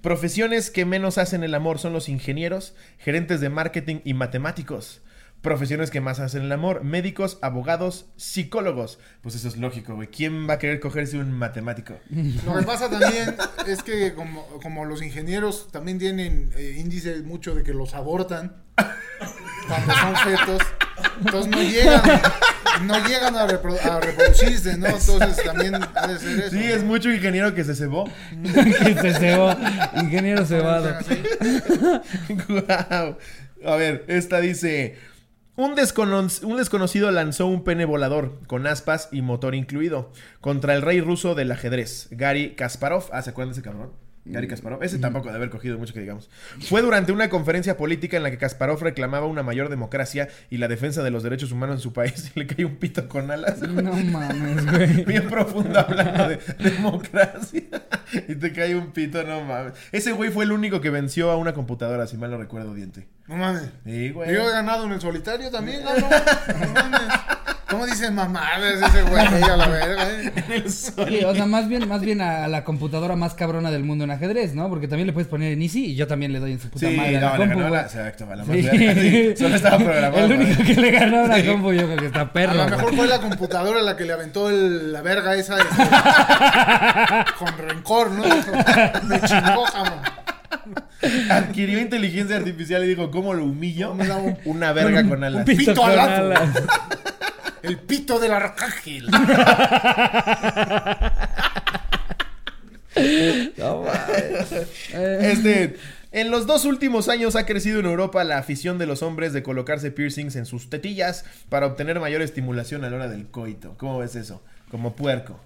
[0.00, 5.02] profesiones que menos hacen el amor son los ingenieros, gerentes de marketing y matemáticos.
[5.42, 8.98] Profesiones que más hacen el amor, médicos, abogados, psicólogos.
[9.22, 10.08] Pues eso es lógico, güey.
[10.08, 11.94] ¿Quién va a querer cogerse un matemático?
[12.44, 13.36] Lo que pasa también
[13.66, 18.64] es que como, los ingenieros también tienen eh, índice mucho de que los abortan
[19.68, 20.62] cuando son fetos,
[21.20, 22.02] entonces no llegan,
[22.84, 24.86] no llegan a, repro- a reproducirse, ¿no?
[24.86, 26.50] Entonces también ha de ser eso.
[26.50, 28.04] Sí, es mucho ingeniero que se cebó.
[28.84, 29.54] que se cebó.
[29.96, 30.94] Ingeniero cebado.
[33.64, 34.96] A ver, esta dice:
[35.56, 40.82] un, descono- un desconocido lanzó un pene volador con aspas y motor incluido contra el
[40.82, 43.04] rey ruso del ajedrez, Gary Kasparov.
[43.12, 43.92] Ah, ¿se acuerdan de ese cabrón?
[44.28, 44.82] Gary Kasparov.
[44.82, 46.30] Ese tampoco de haber cogido mucho que digamos.
[46.60, 50.68] Fue durante una conferencia política en la que Kasparov reclamaba una mayor democracia y la
[50.68, 53.60] defensa de los derechos humanos en su país y le cayó un pito con alas.
[53.60, 55.04] No mames, güey.
[55.04, 57.62] Bien profundo hablando de democracia.
[58.28, 59.74] Y te cae un pito, no mames.
[59.92, 63.06] Ese güey fue el único que venció a una computadora, si mal no recuerdo, diente.
[63.26, 63.70] No mames.
[63.84, 64.32] Sí, güey.
[64.34, 65.90] Yo he ganado en el solitario también, ¿no?
[65.94, 67.00] No mames.
[67.68, 70.06] ¿Cómo dicen mamadas ese güey a la verga?
[70.68, 74.10] Sí, o sea, más bien, más bien a la computadora más cabrona del mundo en
[74.10, 74.68] ajedrez, ¿no?
[74.70, 76.88] Porque también le puedes poner en Easy y yo también le doy en su puta
[76.88, 78.50] Sí, madre a la no, le compu, ganó la- exacto, a la Sí.
[78.50, 79.34] más sí.
[79.36, 80.24] Solo estaba programado.
[80.24, 81.46] El único que le ganó a la Sí.
[81.46, 82.52] compu yo creo que está perro.
[82.52, 82.76] A lo güey.
[82.76, 85.76] mejor fue la computadora la que le aventó el- la verga esa este,
[87.38, 88.24] con rencor, ¿no?
[89.04, 90.00] Me chingó, jamón.
[91.30, 93.94] Adquirió inteligencia artificial y dijo, ¿cómo lo humillo?
[93.94, 95.44] Me da un- Una verga con Un alas.
[95.44, 96.22] pito Pito con alazo.
[96.22, 96.48] alas.
[97.62, 99.08] El pito del arcángel.
[103.56, 104.52] No mames.
[104.92, 105.76] Este,
[106.10, 109.42] en los dos últimos años ha crecido en Europa la afición de los hombres de
[109.42, 113.76] colocarse piercings en sus tetillas para obtener mayor estimulación a la hora del coito.
[113.78, 114.42] ¿Cómo ves eso?
[114.70, 115.40] Como puerco.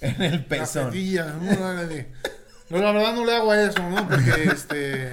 [0.00, 0.90] En el La pezón.
[0.90, 1.50] tetilla, ¿no?
[2.70, 4.06] No, la verdad no le hago a eso, ¿no?
[4.08, 5.12] Porque este.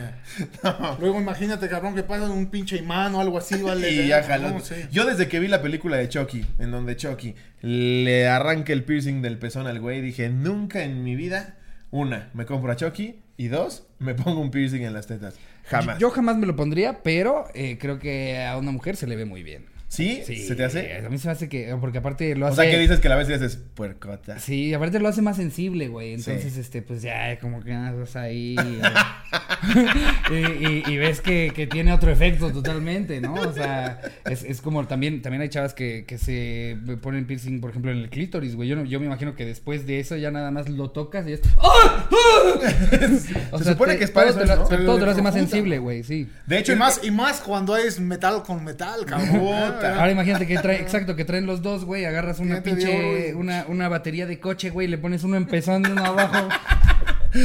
[1.00, 3.90] Luego imagínate, cabrón, que pasa un pinche imán o algo así, ¿vale?
[3.92, 4.50] Y ya jaló.
[4.50, 4.76] No, sí.
[4.92, 9.22] Yo desde que vi la película de Chucky, en donde Chucky le arranca el piercing
[9.22, 11.56] del pezón al güey, dije, nunca en mi vida,
[11.92, 15.36] una, me compro a Chucky, y dos, me pongo un piercing en las tetas.
[15.66, 15.98] Jamás.
[15.98, 19.26] Yo jamás me lo pondría, pero eh, creo que a una mujer se le ve
[19.26, 19.66] muy bien.
[19.96, 20.22] ¿Sí?
[20.26, 20.98] Sí, ¿Se te hace?
[20.98, 21.76] A mí se me hace que.
[21.80, 22.62] Porque aparte lo O hace.
[22.64, 24.40] sea, que dices que la vez y dices, puercota.
[24.40, 26.14] Sí, aparte lo hace más sensible, güey.
[26.14, 26.60] Entonces, Sí.
[26.60, 28.56] este, pues ya, como que andas ahí.
[30.32, 33.34] y, y- y ves que, que tiene otro efecto totalmente, ¿no?
[33.34, 34.00] O sea,
[34.30, 37.98] es, es como también, también hay chavas que, que se ponen piercing, por ejemplo, en
[38.00, 38.70] el clítoris, güey.
[38.70, 41.42] Yo, yo me imagino que después de eso ya nada más lo tocas y es.
[41.62, 42.08] ¡Ah!
[42.12, 43.58] ¡Ah!
[43.58, 46.04] Se supone te- que es para todo eso, todo te lo hace más sensible, güey,
[46.04, 46.30] sí.
[46.46, 49.46] De hecho, y, más, y más cuando es metal con metal, cabrón.
[49.84, 53.66] Ahora imagínate que trae, exacto, que traen los dos, güey, agarras una dio, pinche, una,
[53.68, 56.48] una batería de coche, güey, le pones uno empezando y uno abajo.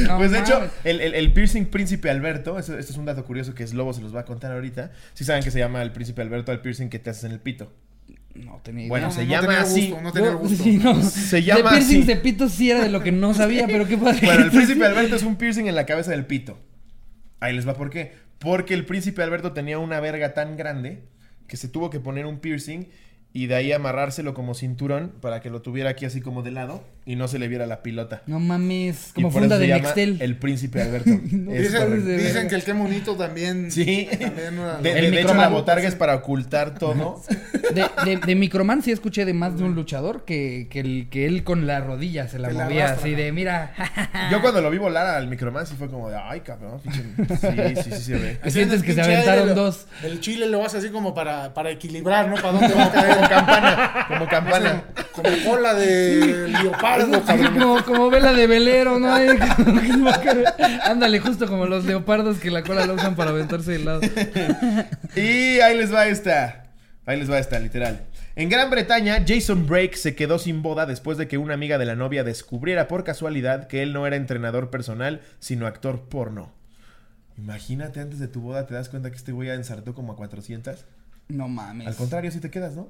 [0.07, 3.53] No pues de hecho, el, el- el piercing Príncipe Alberto, esto es un dato curioso
[3.53, 4.91] que es Lobo se los va a contar ahorita.
[5.13, 7.39] Si saben que se llama el Príncipe Alberto al piercing que te haces en el
[7.39, 7.71] pito.
[8.35, 8.89] No tenía idea.
[8.89, 10.63] Bueno, No, se no llama gusto, no tenía Yo- gusto.
[10.63, 11.01] sí, no.
[11.03, 13.97] Se llama de piercing de pito sí era de lo que no sabía, pero qué
[13.97, 14.19] padre.
[14.25, 16.57] Bueno, el Príncipe Alberto es un piercing en la cabeza del pito.
[17.41, 18.13] Ahí les va por qué.
[18.39, 21.03] Porque el Príncipe Alberto tenía una verga tan grande
[21.47, 22.87] que se tuvo que poner un piercing
[23.33, 26.83] y de ahí amarrárselo como cinturón para que lo tuviera aquí así como de lado
[27.05, 28.21] y no se le viera la pilota.
[28.27, 30.21] No mames, Y como por funda eso se de llama Nextel.
[30.21, 31.09] El príncipe Alberto.
[31.31, 33.71] No, Dicen, dicen que el qué bonito también.
[33.71, 34.07] Sí.
[34.19, 35.37] también una- De, El de- de hecho, microman.
[35.41, 37.21] la botarga es para ocultar todo.
[37.71, 41.25] De, de, de Microman sí escuché de más de un luchador que, que, el, que
[41.25, 43.73] él con la rodilla se la Que la movía así de, mira.
[44.29, 46.81] Yo cuando lo vi volar al microman sí fue como de, ay, cabrón.
[46.83, 46.91] Sí,
[47.81, 48.39] sí, sí se ve.
[48.51, 49.87] Sientes que se aventaron lo- dos.
[50.03, 52.35] El chile lo hace así como para, para equilibrar, ¿no?
[52.35, 53.20] Para dónde va a caer.
[53.21, 54.83] Como campana, como campana.
[55.11, 57.59] Como cola de leopardo, cabrón.
[57.59, 59.09] como, como vela de velero, ¿no?
[60.23, 60.45] Caer.
[60.83, 64.01] Ándale, justo como los leopardos que la cola la usan para aventarse del lado.
[65.15, 66.63] Y ahí les va esta.
[67.05, 68.01] Ahí les va esta, literal.
[68.35, 71.85] En Gran Bretaña, Jason Brake se quedó sin boda después de que una amiga de
[71.85, 76.53] la novia descubriera por casualidad que él no era entrenador personal, sino actor porno.
[77.37, 80.15] Imagínate, antes de tu boda te das cuenta que este güey ya ensartó como a
[80.15, 80.85] 400.
[81.27, 81.87] No mames.
[81.87, 82.89] Al contrario, si te quedas, ¿no?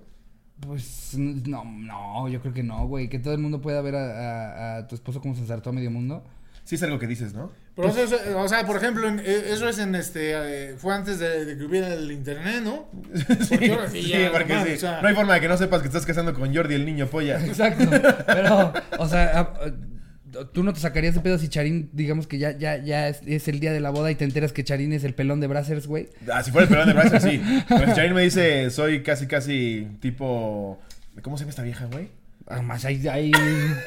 [0.60, 3.10] Pues no, no, yo creo que no, güey.
[3.10, 5.74] Que todo el mundo pueda ver a, a- a tu esposo como se ensartó a
[5.74, 6.24] medio mundo.
[6.64, 7.52] Sí es algo que dices, ¿no?
[7.76, 10.76] Pero eso es, eh, o sea, por ejemplo, en- eh, eso es en este, eh,
[10.78, 12.86] fue antes de, de que hubiera el internet, ¿no?
[13.50, 14.74] Porque sí, Sí, ya, porque sí.
[14.74, 16.86] o sea, No hay forma de que no sepas que estás casando con Jordi, el
[16.86, 17.44] niño polla.
[17.44, 17.86] Exacto.
[18.28, 19.74] Pero, o sea, a- a-
[20.54, 23.48] tú no te sacarías de pedo si Charín, digamos que ya, ya, ya es, es
[23.48, 25.88] el día de la boda y te enteras que Charín es el pelón de Brazzers,
[25.88, 26.10] güey.
[26.32, 27.42] Ah, si fuera el pelón de Bryson, sí.
[27.70, 30.80] Pero si Charín me dice, soy casi, casi tipo.
[31.22, 32.10] ¿Cómo se llama esta vieja, güey?
[32.52, 33.32] Además, hay, hay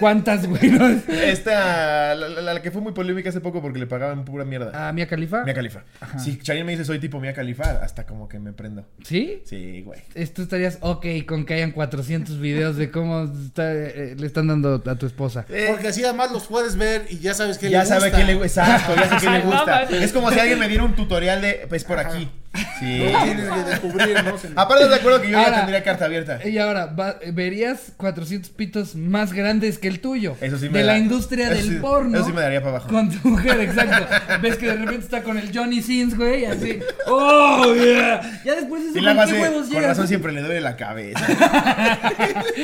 [0.01, 0.71] cuántas, güey.
[0.71, 0.87] ¿no?
[1.09, 4.89] Esta, la, la- la que fue muy polémica hace poco porque le pagaban pura mierda.
[4.89, 5.45] ¿A Mia Khalifa?
[5.45, 5.85] Mia Califa.
[6.19, 8.85] Si Charín me dice, soy tipo Mia Califa, hasta como que me prendo.
[9.05, 9.43] ¿Sí?
[9.45, 10.01] Sí, güey.
[10.15, 14.83] Esto estarías ok con que hayan 400 videos de cómo está, eh, le están dando
[14.87, 15.45] a tu esposa.
[15.69, 18.01] Porque así además los puedes ver y ya sabes que ya le gusta.
[18.01, 18.47] sabe que le gusta.
[18.47, 19.83] Exacto, ya sé que le gusta.
[19.85, 22.31] Es como si alguien me diera un tutorial de, pues por aquí.
[22.79, 22.99] Sí.
[23.13, 24.39] Lo tienes que descubrir, ¿no?
[24.39, 26.49] Se- Aparte, de acuerdo que yo Ahora- ya tendría carta abierta.
[26.49, 30.37] Y ahora, va- verías 400 pitos más grandes que el tuyo.
[30.41, 32.17] Eso sí me De da- la industria eso del sí- porno.
[32.17, 32.89] eso sí me daría para abajo.
[32.89, 34.07] Con tu mujer, exacto.
[34.43, 36.79] Ves que de repente está con el Johnny Sins, güey, así.
[37.09, 38.21] ¡Oh, yeah!
[38.45, 39.87] Ya después de eso, Y la ¿con qué base, huevos con llegas?
[39.89, 41.27] razón siempre le duele la cabeza.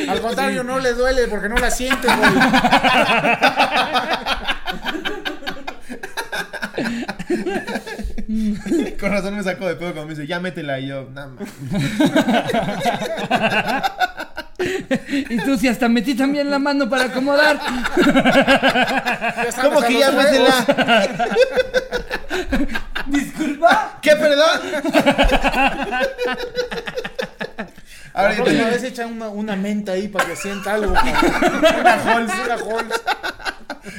[0.08, 2.30] Al contrario, no le duele porque no la siente, güey.
[9.00, 10.78] Con razón me saco de pedo cuando me dice, ya métela.
[10.78, 11.48] Y yo, nada más.
[14.62, 17.58] Y tú, si hasta metí también la mano para acomodar.
[19.62, 20.66] ¿Cómo que ya métela?
[23.06, 23.98] Disculpa.
[24.02, 24.60] ¿Qué, perdón?
[28.14, 30.92] Yo próxima te- vez echa una, una menta ahí para que sienta algo.
[30.92, 33.02] Una Halls, una Halls.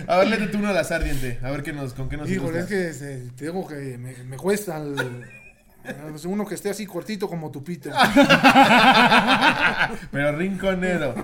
[0.08, 1.40] A ver, léete tú uno al azar, diente.
[1.44, 4.14] A ver qué nos, con qué nos Híjole, es que este, te digo que me,
[4.26, 5.26] me cuesta el-
[6.26, 7.90] uno que esté así cortito como tu pito.
[10.12, 11.16] Pero rinconero.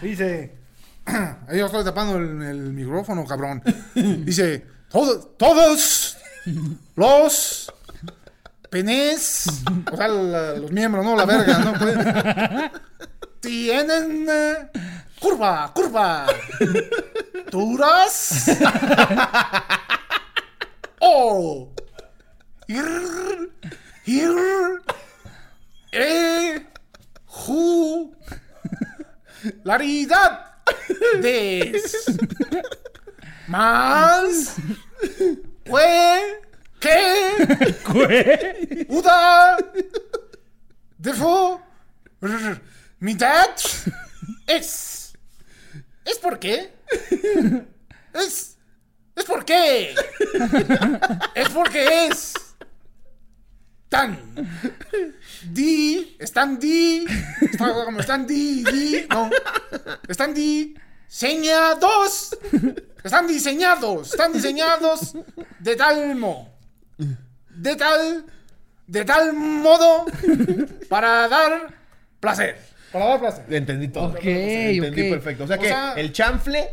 [0.00, 0.52] Dice,
[1.48, 3.62] ahí yo estoy tapando el, el micrófono, cabrón.
[3.94, 6.16] Dice, "Todo- todos
[6.96, 7.72] los
[8.72, 9.44] penes,
[9.92, 11.98] o sea, los miembros, no la verga, no Pues,
[13.40, 14.70] tienen eh,
[15.20, 16.26] curva, curva,
[17.50, 18.46] duras.
[21.00, 21.74] O.
[22.68, 23.52] Ir,
[24.06, 24.32] ir,
[25.92, 26.66] e,
[27.26, 28.14] ju,
[29.64, 30.46] Laridad
[31.20, 32.06] des
[33.48, 34.54] más
[36.82, 39.56] fue que uda
[40.98, 41.60] defo
[42.98, 43.50] mitad
[44.46, 45.12] es
[46.04, 46.72] es por qué
[48.14, 48.56] es
[49.14, 49.94] es por qué
[51.34, 52.32] es porque es
[53.92, 54.16] tan.
[55.52, 56.16] Di.
[56.18, 57.04] Están di
[58.00, 59.28] están di di no.
[60.08, 62.34] Están diseñados
[63.04, 65.12] están diseñados están diseñados
[65.58, 66.51] de tal mo
[67.62, 68.24] de tal
[68.86, 70.04] de tal modo
[70.88, 71.68] para dar
[72.20, 72.56] placer
[72.92, 74.08] para dar placer Entendí todo.
[74.08, 75.10] Ok, Entendí ok.
[75.14, 75.44] perfecto.
[75.44, 76.68] O sea O que sea- el chanfle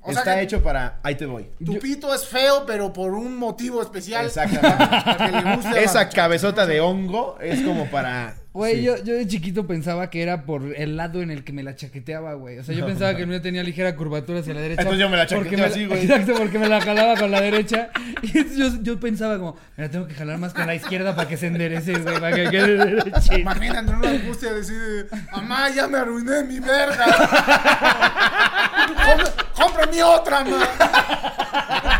[0.00, 0.98] o sea está que- hecho para.
[1.02, 1.48] Ahí te voy.
[1.64, 4.86] tu pito es feo pero por un motivo especial Exactamente.
[4.86, 8.34] para que le guste a la Esa cabezota de hongo es como para.
[8.54, 8.82] Güey, sí.
[8.84, 11.74] yo, yo de chiquito pensaba que era por el lado en el que me la
[11.74, 12.58] chaqueteaba, güey.
[12.58, 14.82] O sea, yo pensaba que el mío tenía ligera curvatura hacia la derecha.
[14.82, 16.02] Entonces yo me la me así, güey.
[16.02, 17.90] Exacto, porque me la jalaba con la derecha.
[18.22, 21.28] Y yo, yo pensaba como, me la tengo que jalar más con la izquierda para
[21.28, 23.38] que se enderece, güey, para que quede derechita.
[23.38, 27.04] Imagínate una angustia de decir, mamá, ya me arruiné mi verga.
[29.54, 31.93] compra mi otra, mamá.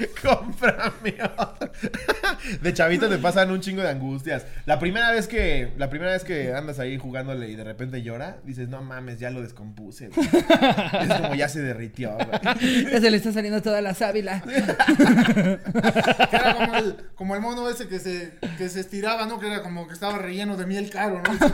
[0.22, 1.70] Cómprame otro.
[2.62, 4.46] De chavito te pasan un chingo de angustias.
[4.66, 8.38] La primera vez que, la primera vez que andas ahí jugándole y de repente llora,
[8.44, 10.08] dices, no mames, ya lo descompuse.
[10.08, 10.28] güey".
[11.10, 12.84] Es como ya se derritió, güey.
[12.90, 14.42] Ya se le está saliendo toda la sábila.
[14.42, 19.38] Que era como el, como el mono ese que se, que se estiraba, ¿no?
[19.38, 21.50] Que era como que estaba relleno de miel caro, ¿no?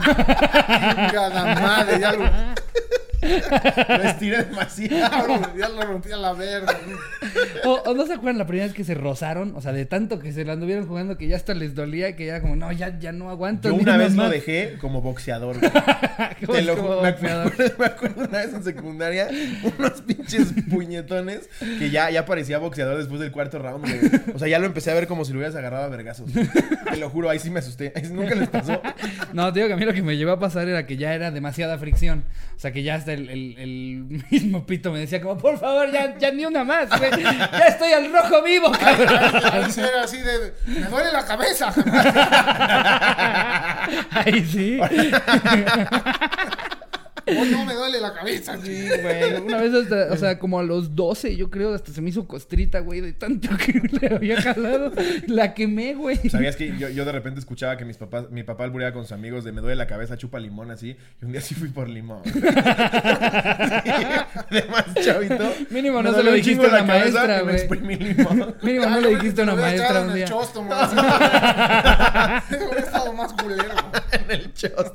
[1.11, 2.23] Cada madre, ya lo,
[3.27, 5.39] Lo estiré demasiado.
[5.57, 6.73] ya lo rompía la verga.
[7.63, 7.71] ¿no?
[7.71, 10.19] O, o no se acuerdan la primera vez que se rozaron, o sea, de tanto
[10.19, 12.97] que se la anduvieron jugando que ya hasta les dolía que ya como, no, ya,
[12.99, 13.69] ya no aguanto.
[13.69, 14.25] Yo una vez más.
[14.27, 15.57] lo dejé como boxeador.
[16.51, 17.47] Te lo como me boxeador.
[17.51, 19.27] acuerdo, me acuerdo una vez en secundaria,
[19.77, 21.49] unos pinches puñetones
[21.79, 23.85] que ya, ya parecía boxeador después del cuarto round.
[23.85, 24.21] güey.
[24.33, 26.31] O sea, ya lo empecé a ver como si lo hubieras agarrado a vergazos.
[26.31, 27.91] Te lo juro, ahí sí me asusté.
[27.95, 28.81] Ahí nunca les pasó.
[29.33, 31.13] No, te digo que a mí lo que me llevó a pasar era que ya
[31.13, 32.23] era demasiada fricción.
[32.55, 35.91] O sea, que ya hasta el, el- el mismo pito me decía como, por favor,
[35.91, 37.11] ya, ya ni una más, güey.
[37.23, 39.07] Ya estoy al rojo vivo, cabrón.
[39.77, 41.73] Era así de, me duele la cabeza.
[44.11, 44.79] Ahí sí.
[47.27, 48.57] Hoy no me duele la cabeza.
[48.63, 49.33] Sí, güey.
[49.35, 52.27] Una vez hasta, o sea, como a los 12, yo creo, hasta se me hizo
[52.27, 54.91] costrita, güey, de tanto que le había jalado.
[55.27, 56.17] La quemé, güey.
[56.29, 59.11] ¿Sabías que yo, yo de repente escuchaba que mis papás, mi papá albureaba con sus
[59.11, 60.95] amigos de me duele la cabeza, chupa limón así?
[61.21, 62.23] Y un día sí fui por limón.
[62.23, 62.31] de
[64.69, 65.51] más chavito.
[65.69, 68.55] Mínimo no se lo dijiste a la cabeza maestra, me exprimí limón.
[68.61, 70.25] Mínimo no le dijiste a una maestra un en el día.
[70.25, 70.95] así.
[72.55, 73.63] Hubiera estado más culero.
[74.11, 74.93] en el chos.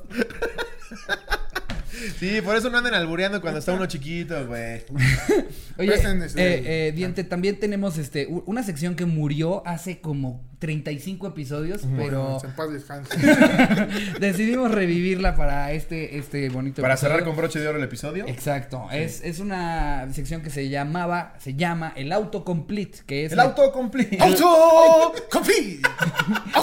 [2.19, 4.83] Sí, por eso no anden albureando cuando está uno chiquito, güey.
[5.79, 11.83] Oye, eh, eh, Diente, también tenemos este una sección que murió hace como 35 episodios,
[11.97, 13.17] pero En paz descanse.
[14.21, 17.13] decidimos revivirla para este, este bonito Para episodio.
[17.15, 18.27] cerrar con broche de oro el episodio.
[18.29, 23.33] Exacto, es, es una sección que se llamaba, se llama el autocomplete, que es...
[23.33, 24.19] El autocomplete.
[24.21, 25.13] ¡Auto!
[25.31, 25.81] ¡Complete!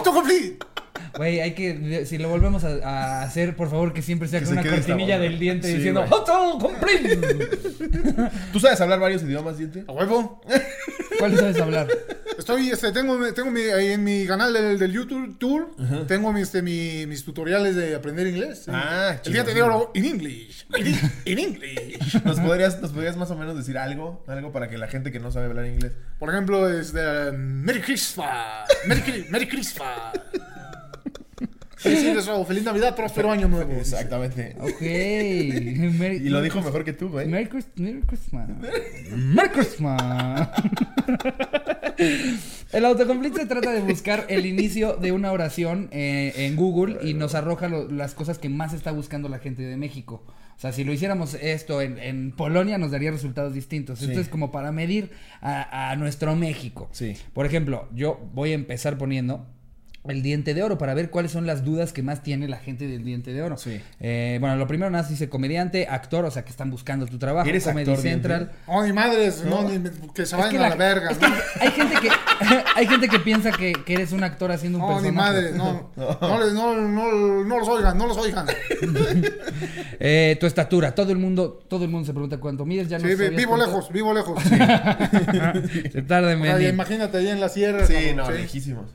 [1.09, 1.17] ¡Auto complete!
[1.17, 4.45] Güey, hay que, si lo volvemos a, a hacer, por favor, que siempre sea Que
[4.45, 6.13] con se una cortinilla del diente Sí, diciendo güey.
[6.13, 7.17] autocomplete.
[8.53, 9.83] ¿Tú sabes hablar varios idiomas, Diente?
[9.87, 10.41] ¿A huevo?
[11.17, 11.87] ¿Cuál sabes hablar?
[12.37, 15.71] Estoy, este, tengo, tengo mi, ahí en mi canal del, del YouTube Tour,
[16.07, 18.63] tengo mi, este, mi- mis tutoriales de aprender inglés.
[18.65, 18.71] sí.
[18.73, 19.65] Ah, El de chido.
[19.65, 20.65] oro in English.
[20.77, 20.95] In,
[21.25, 21.99] in English.
[22.23, 24.23] ¿Nos podrías, ¿Nos podrías más o menos decir algo?
[24.27, 25.91] Algo para que la gente que no sabe hablar inglés.
[26.17, 28.67] Por ejemplo, es de Merry Christmas.
[28.85, 30.13] Merry, Merry Christmas.
[31.79, 33.71] Feliz Navidad, próspero año nuevo.
[33.73, 34.55] Exactamente.
[34.59, 34.81] Ok.
[36.19, 37.27] Y lo dijo mejor que tú, güey.
[37.27, 38.49] Merry, Christ- Merry Christmas.
[39.15, 40.49] Merry Christmas.
[42.71, 47.13] El autocomplete se trata de buscar el inicio de una oración eh, en Google y
[47.13, 50.23] nos arroja lo- las cosas que más está buscando la gente de México.
[50.55, 54.01] O sea, si lo hiciéramos esto en, en Polonia nos daría resultados distintos.
[54.01, 54.19] Esto Sí.
[54.19, 55.11] es como para medir
[55.41, 56.89] a, a nuestro México.
[56.91, 57.15] Sí.
[57.33, 59.47] Por ejemplo, yo voy a empezar poniendo
[60.07, 62.87] el diente de oro para ver cuáles son las dudas que más tiene la gente
[62.87, 63.57] del diente de oro.
[63.57, 63.79] Sí.
[63.99, 67.47] Eh, bueno, lo primero nada dice comediante, actor, o sea que están buscando tu trabajo.
[67.49, 68.39] ¿Eres Comedy actor, Central.
[68.47, 68.55] Diente?
[68.67, 69.69] No, ni madres, no, No.
[69.69, 71.11] ni, que se Es vayan que a la- la verga.
[71.11, 71.25] es que
[71.59, 72.09] hay gente que
[72.75, 75.31] hay gente que piensa que, que eres un actor haciendo un No, ni personaje.
[75.33, 75.91] madres, no.
[76.21, 78.45] No, les- no, no, no los oigan, no los oigan.
[79.99, 83.07] Eh, tu estatura, todo el mundo, todo el mundo se pregunta cuánto mides, ya no
[83.07, 84.41] Sí, vivo cuánto- lejos, vivo lejos.
[84.43, 86.69] Se tarda en O sea, venir.
[86.73, 87.85] imagínate ahí en la sierra.
[87.85, 88.31] Sí, no, sí.
[88.33, 88.85] lejísimos.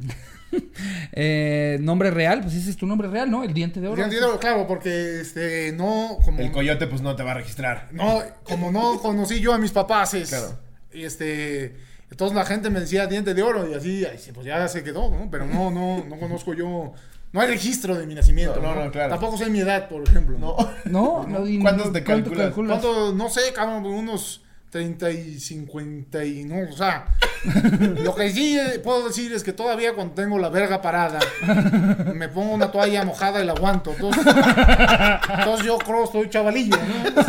[1.17, 3.45] Eh, nombre real, pues ese es tu nombre real, ¿no?
[3.45, 4.03] El diente de oro.
[4.41, 6.41] Claro, porque este, no, como.
[6.41, 7.89] El coyote, pues no te va a registrar.
[7.93, 10.59] No, como no conocí yo a mis papás, Claro.
[10.93, 11.77] y este,
[12.11, 15.29] entonces la gente me decía diente de oro y así, pues ya se quedó, ¿no?
[15.31, 16.93] Pero no, no, no conozco yo,
[17.33, 18.91] no hay registro de mi nacimiento, No, ¿no?
[18.91, 19.11] claro.
[19.11, 20.39] Tampoco sé mi edad, por ejemplo.
[20.39, 20.57] No.
[20.85, 22.81] No, no, ¿Cuántos te ¿cuánto calculas?
[22.81, 23.15] ¿Cuánto?
[23.15, 24.44] No sé, cabrón, unos
[24.75, 27.05] 30 y 50 y no, o sea,
[28.03, 31.21] lo que sí eh, puedo decir es que todavía cuando tengo la verga parada,
[32.13, 33.93] me pongo una toalla mojada y la aguanto.
[33.93, 34.25] Entonces,
[35.39, 37.23] entonces yo creo que estoy chavalillo, ¿no?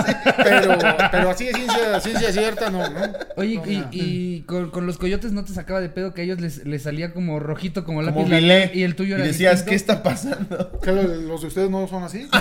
[0.44, 0.76] Pero,
[1.12, 3.00] pero así de ciencia, ciencia cierta, no, ¿no?
[3.36, 3.88] Oye, No, y, no.
[3.92, 6.82] y con, con los coyotes no te sacaba de pedo que a ellos les, les
[6.82, 8.72] salía como rojito como lápiz Como bilé.
[8.74, 9.70] y el tuyo Y era decías, distinto?
[9.70, 10.80] ¿qué está pasando?
[10.82, 12.28] ¿Qué, lo- los de ustedes no son así?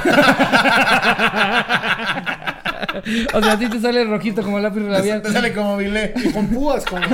[3.35, 5.21] O sea, a ti te sale rojito como lápiz labial.
[5.23, 6.13] Te sale como bilé.
[6.17, 7.03] Y con púas, como...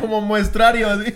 [0.00, 1.12] Como muestrario, así.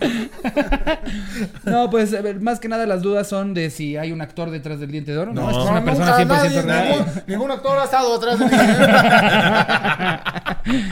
[1.64, 4.50] No, pues a ver, más que nada las dudas son de si hay un actor
[4.50, 5.32] detrás del diente de oro.
[5.32, 5.50] No, No.
[5.50, 6.88] es No, una persona nunca 100% nadie, real.
[6.98, 8.50] ningún, ningún actor ha estado atrás de mí.
[8.52, 8.86] ¿eh?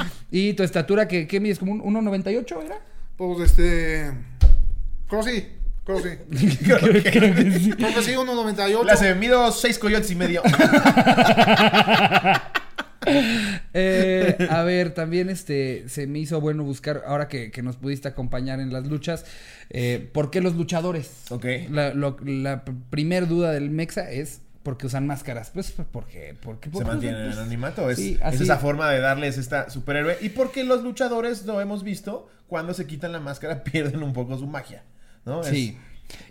[0.30, 1.59] Y tu estatura, ¿qué, qué mides?
[1.59, 2.76] ¿Como un 1.98 era?
[3.18, 4.12] Pues este.
[5.07, 5.47] Creo sí,
[5.85, 6.09] creo sí.
[6.64, 7.70] Creo que- Creo que sí.
[7.72, 8.85] Creo que sí, 1.98.
[8.85, 10.43] Le hace, mido seis coyotes y medio.
[13.74, 18.09] Eh, a ver, también este se me hizo bueno buscar, ahora que, que nos pudiste
[18.09, 19.26] acompañar en las luchas,
[19.68, 21.11] eh, ¿por qué los luchadores?
[21.30, 21.45] Ok.
[21.70, 25.51] La, lo- la primer duda del Mexa es ¿por qué usan máscaras?
[25.53, 27.91] Pues porque, porque, Se mantiene en pues, anonimato.
[27.91, 30.16] Es, sí, es esa forma de darles esta superhéroe.
[30.22, 34.39] Y porque los luchadores, lo hemos visto, cuando se quitan la máscara pierden un poco
[34.39, 34.82] su magia.
[35.24, 35.40] ¿No?
[35.42, 35.76] Es- Sí.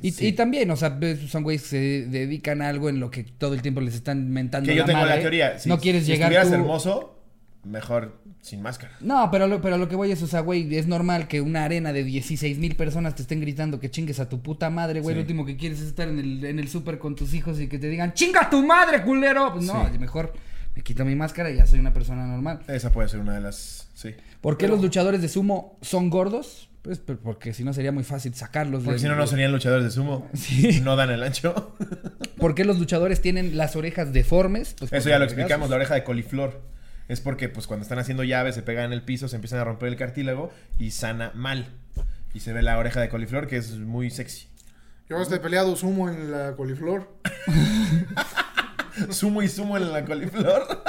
[0.01, 0.27] Y, sí.
[0.27, 1.77] y también, o sea, son güeyes que se
[2.07, 4.69] dedican a algo en lo que todo el tiempo les están mentando.
[4.69, 5.59] Que yo la tengo la teoría.
[5.59, 7.19] Si, no quieres si llegar tú- hermoso,
[7.65, 8.93] mejor sin máscara.
[9.01, 11.63] No, pero lo, pero lo que voy es, o sea, güey, es normal que una
[11.65, 15.13] arena de 16 mil personas te estén gritando que chingues a tu puta madre, güey.
[15.13, 15.17] Sí.
[15.17, 17.67] Lo último que quieres es estar en el, en el súper con tus hijos y
[17.67, 19.53] que te digan, chinga a tu madre, culero.
[19.53, 19.97] Pues no, Sí.
[19.97, 20.33] mejor
[20.75, 22.59] me quito mi máscara y ya soy una persona normal.
[22.67, 23.87] Esa puede ser una de las.
[23.95, 24.09] Sí.
[24.41, 26.69] ¿Por qué los luchadores de sumo son gordos?
[26.84, 28.84] Pues porque si no sería muy fácil sacarlos.
[28.84, 30.29] Porque si no, no serían luchadores de sumo.
[30.34, 30.81] Sí.
[30.81, 31.75] No dan el ancho.
[32.38, 34.75] ¿Por qué los luchadores tienen las orejas deformes?
[34.77, 36.61] Pues Eso ya lo explicamos, la oreja de coliflor.
[37.07, 39.63] Es porque pues cuando están haciendo llaves, se pegan en el piso, se empiezan a
[39.63, 41.67] romper el cartílago y sana mal.
[42.34, 44.47] Y se ve la oreja de coliflor que es muy sexy.
[45.09, 47.07] Yo he peleado sumo en la coliflor.
[49.09, 50.84] Sumo y sumo en la coliflor.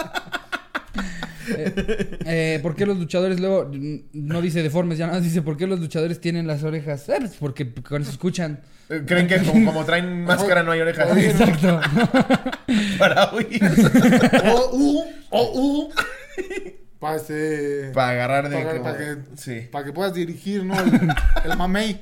[2.26, 3.70] Eh, ¿Por qué los luchadores luego
[4.12, 4.98] no dice deformes?
[4.98, 7.08] Ya nada dice ¿por qué los luchadores tienen las orejas?
[7.08, 8.60] Eh, pues porque con eso escuchan.
[8.88, 11.16] Eh, Creen que como, como traen máscara no hay orejas.
[11.16, 11.80] Exacto.
[12.98, 13.60] Para oír.
[14.52, 15.92] O U, o U.
[16.98, 17.90] Para este.
[17.92, 18.80] Para agarrar de.
[18.80, 19.68] Para, que, Sí.
[19.70, 20.78] para que puedas dirigir, ¿no?
[20.80, 21.08] El,
[21.50, 21.98] el mamey.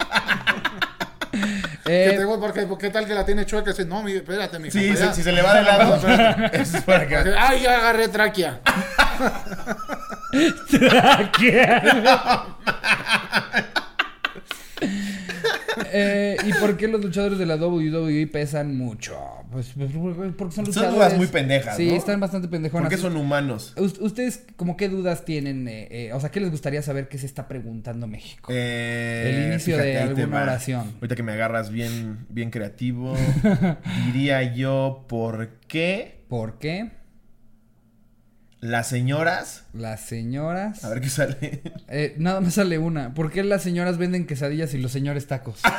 [1.86, 3.70] Eh, que te, porque, porque tal que la tiene chueca.
[3.70, 5.96] Dice, no, mi, espérate, mi Sí, si, si se le va de lado.
[6.52, 7.16] eso es para que.
[7.16, 8.60] Ay, ya agarré tráquea.
[15.92, 19.16] Eh, ¿Y por qué los luchadores de la WWE pesan mucho?
[19.50, 19.90] Pues pues,
[20.36, 20.94] porque son Son luchadores.
[20.94, 21.96] dudas muy pendejas, Sí, ¿no?
[21.96, 22.84] están bastante pendejonas.
[22.88, 23.74] Porque son humanos.
[23.76, 25.68] Us- ¿Ustedes como qué dudas tienen?
[25.68, 28.50] eh, eh, o sea, ¿qué les gustaría saber que se está preguntando México?
[28.54, 30.92] Eh, El inicio de alguna oración.
[30.96, 33.14] Ahorita que me agarras bien, bien creativo,
[34.06, 36.90] diría yo por qué ¿Por qué
[38.62, 39.64] las señoras.
[39.74, 40.84] las señoras...
[40.84, 41.60] A ver qué sale.
[41.94, 43.12] Eh, nada más sale una.
[43.12, 45.60] ¿Por qué las señoras venden quesadillas y los señores tacos?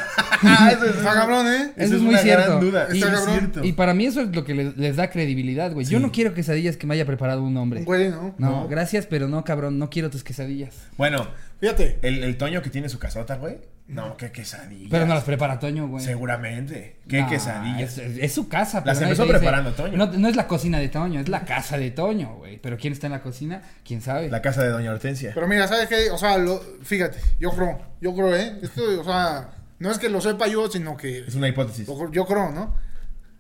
[0.46, 1.72] Ah, eso es, Está cabrón, ¿eh?
[1.78, 2.46] Eso Eso es es muy una cierto.
[2.48, 2.88] gran duda.
[2.92, 3.40] Y, Está cabrón.
[3.40, 3.64] cierto.
[3.64, 5.86] y para mí eso es lo que les, les da credibilidad, güey.
[5.86, 7.84] Yo no quiero quesadillas que me haya preparado un hombre.
[7.86, 8.36] Güey, ¿no?
[8.38, 8.68] No, No.
[8.68, 10.76] gracias, pero no, cabrón, no quiero tus quesadillas.
[10.98, 11.30] Bueno,
[11.62, 11.98] Fíjate.
[12.02, 13.56] el, el Toño que tiene su casota, güey.
[13.86, 14.88] No, qué quesadilla.
[14.90, 16.04] Pero no las prepara Toño, güey.
[16.04, 16.98] Seguramente.
[17.08, 17.82] Qué No, quesadilla.
[17.82, 18.78] Es, es su casa.
[18.78, 19.98] Las pero nadie empezó te dice- preparando Toño.
[19.98, 22.58] No, no es la cocina de Toño, es la casa de Toño, güey.
[22.60, 23.62] Pero ¿quién está en la cocina?
[23.86, 24.30] ¿Quién sabe?
[24.30, 25.32] La casa de Doña Hortensia.
[25.36, 26.10] Pero mira, ¿sabes qué?
[26.12, 28.58] O sea, lo, fíjate, yo creo, yo creo, ¿eh?
[28.64, 31.86] Esto, o sea, no es que lo sepa yo, sino que Es una hipótesis.
[31.88, 32.76] lo- yo creo, ¿no?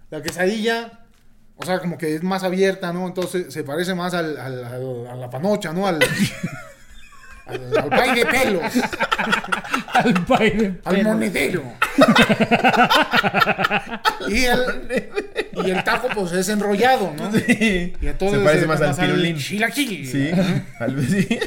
[0.10, 1.00] La quesadilla,
[1.56, 3.08] o sea, como que es más abierta, ¿no?
[3.08, 5.88] Entonces se parece más al, al- al- a la panocha, ¿no?
[5.88, 6.00] Al,
[7.46, 8.64] al, al pay de pelos,
[9.94, 11.64] Al de al monedero.
[14.28, 15.10] y, el,
[15.66, 17.32] y el taco, pues, es enrollado, ¿no?
[17.32, 17.94] Sí.
[18.02, 19.38] Y entonces Se parece más al pirulín.
[19.38, 20.32] chilaquil, Sí.
[20.80, 21.39] Al- sí.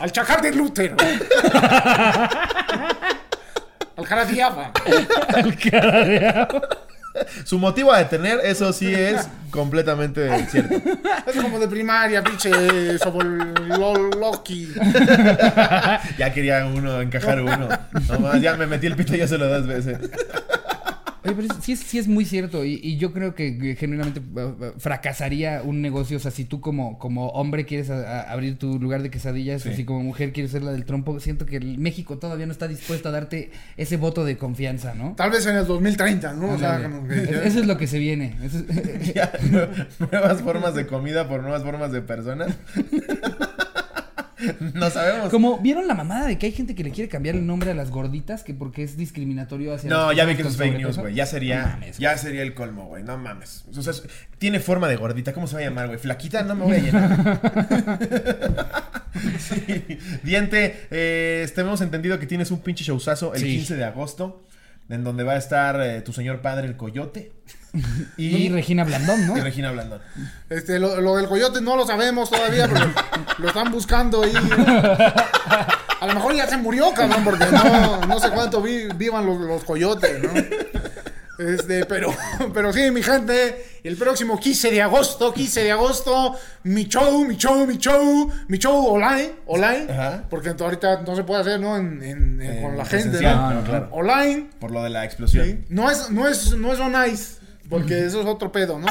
[0.00, 0.94] al chacal de Luther.
[3.96, 4.72] al jaradiaba.
[7.44, 10.74] Su motivo a detener, eso sí es completamente cierto.
[11.26, 12.50] Es como de primaria, pinche
[14.18, 14.74] Loki.
[16.18, 17.68] Ya quería uno encajar uno.
[18.08, 19.98] No más, ya me metí el pito ya se lo das veces.
[21.24, 24.20] Oye, pero sí es, sí es muy cierto y, y yo creo que, que genuinamente
[24.20, 28.32] uh, uh, fracasaría un negocio, o sea, si tú como, como hombre quieres a- a
[28.32, 29.70] abrir tu lugar de quesadillas Sí.
[29.70, 32.52] o si como mujer quieres ser la del trompo, siento que el México todavía no
[32.52, 35.14] está dispuesto a darte ese voto de confianza, ¿no?
[35.16, 36.50] Tal vez en el 2030, ¿no?
[36.54, 38.36] O sea, como que ya- Eso es lo que se viene.
[38.42, 42.56] Eso es- Ya, nu- nuevas formas de comida por nuevas formas de personas.
[44.74, 45.30] No sabemos.
[45.30, 47.74] Como, ¿vieron la mamada de que hay gente que le quiere cambiar el nombre a
[47.74, 48.42] las gorditas?
[48.42, 51.14] Que porque es discriminatorio hacia No, ya vi que es fake news, güey.
[51.14, 53.02] Ya sería, No mames, ya sería el colmo, güey.
[53.02, 53.64] No mames.
[53.76, 53.92] O sea,
[54.38, 55.32] tiene forma de gordita.
[55.32, 55.98] ¿Cómo se va a llamar, güey?
[55.98, 57.40] Flaquita, no me voy a llenar.
[59.38, 59.98] Sí.
[60.22, 63.56] Diente, eh, tenemos entendido que tienes un pinche showzazo el Sí.
[63.56, 64.44] 15 de agosto.
[64.88, 67.32] En donde va a estar eh, tu señor padre, el coyote.
[68.16, 69.36] Y Regina Blandón, ¿no?
[69.36, 70.00] y Regina Blandón.
[70.48, 72.86] Este, lo, lo del coyote no lo sabemos todavía, pero
[73.38, 74.32] lo están buscando ahí.
[76.00, 79.38] A lo mejor ya se murió, cabrón, porque no, no sé cuánto vi- vivan los,
[79.40, 80.30] los coyotes, ¿no?
[81.38, 82.12] Este, pero,
[82.52, 87.36] pero sí, mi gente, el próximo 15 de agosto, 15 de agosto, mi show, mi
[87.36, 90.24] show, mi show, mi show online, online, Ajá.
[90.28, 91.76] porque ahorita no se puede hacer, ¿no?
[91.76, 93.52] En, en- en- Eh, con la gente, ¿no?
[93.54, 93.88] no, claro.
[93.92, 95.44] Online, Por lo de la explosión.
[95.46, 95.64] ¿sí?
[95.68, 97.36] No es, no es, no es on ice,
[97.68, 98.86] porque eso es otro pedo, ¿no?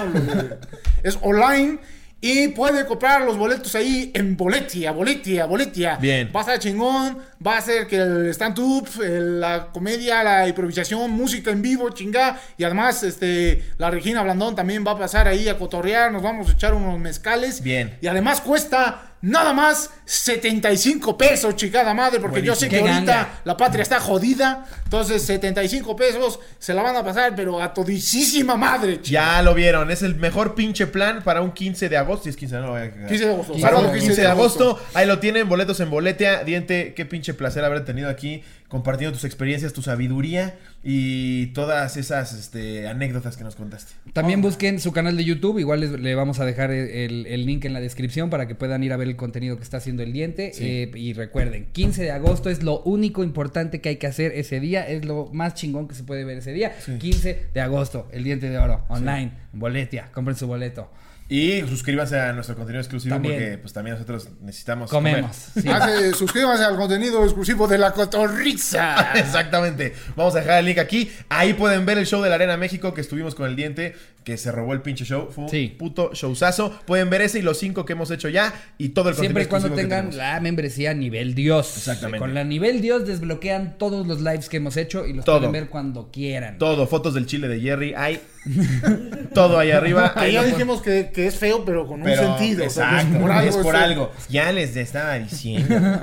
[1.03, 1.79] Es online
[2.19, 5.97] Y puede comprar los boletos ahí en Boletia, Boletia, Boletia.
[5.97, 6.31] Bien.
[6.35, 7.19] Va a chingón.
[7.45, 12.39] Va a ser que el stand-up, la comedia, la improvisación, música en vivo, chingá.
[12.57, 16.11] Y además, este, la Regina Blandón también va a pasar ahí a cotorrear.
[16.11, 17.61] Nos vamos a echar unos mezcales.
[17.61, 17.97] Bien.
[18.01, 22.19] Y además cuesta nada más 75 pesos, chingada madre.
[22.19, 23.41] Porque yo sé que ahorita ganga.
[23.43, 24.65] la patria está jodida.
[24.83, 29.37] Entonces, 75 pesos se la van a pasar, pero a todisísima madre, chingada.
[29.37, 32.23] Ya lo vieron, es el mejor pinche plan para un 15 de agosto.
[32.23, 33.09] Si es 15, no lo voy a cagar.
[33.09, 33.53] 15 de agosto.
[33.53, 36.43] 15 de agosto, ahí lo tienen, boletos en boletea.
[36.43, 42.33] Diente, qué pinche placer haber tenido aquí compartiendo tus experiencias, tu sabiduría y todas esas
[42.33, 43.93] este, anécdotas que nos contaste.
[44.13, 47.65] También busquen su canal de YouTube, igual les- le vamos a dejar el, el link
[47.65, 50.11] en la descripción para que puedan ir a ver el contenido que está haciendo el
[50.13, 50.51] diente.
[50.59, 54.59] Eh, y recuerden, 15 de agosto es lo único importante que hay que hacer ese
[54.59, 56.73] día, es lo más chingón que se puede ver ese día.
[56.99, 60.89] 15 de agosto, el diente de oro, online, en boletia, compren su boleto.
[61.29, 63.35] Y suscríbanse a nuestro contenido exclusivo También.
[63.35, 65.31] porque pues también nosotros necesitamos Comemos.
[65.53, 65.63] comer.
[65.63, 65.69] sí.
[65.69, 69.11] Hace- suscríbanse al contenido exclusivo de la cotorriza.
[69.19, 69.93] Exactamente.
[70.15, 71.11] Vamos a dejar el link aquí.
[71.29, 74.37] Ahí pueden ver el show de la Arena México que estuvimos con el diente, que
[74.37, 75.29] se robó el pinche show.
[75.31, 75.75] Fue un Sí.
[75.77, 76.79] puto showzazo.
[76.85, 79.47] Pueden ver ese y los cinco que hemos hecho ya y todo el Siempre y
[79.47, 81.75] contenido cuando exclusivo que tengan la membresía nivel Dios.
[81.77, 82.19] Exactamente.
[82.19, 85.39] Con la nivel Dios desbloquean todos los lives que hemos hecho y los Todo.
[85.39, 86.57] pueden ver cuando quieran.
[86.57, 88.21] Todo, fotos del chile de Jerry, hay
[89.33, 90.13] todo ahí arriba.
[90.13, 92.65] Que Ahí ya dijimos que, que es feo, pero con Pero, un sentido.
[92.65, 94.11] o sea, Exacto, es por, algo.
[94.29, 95.75] Ya les estaba diciendo.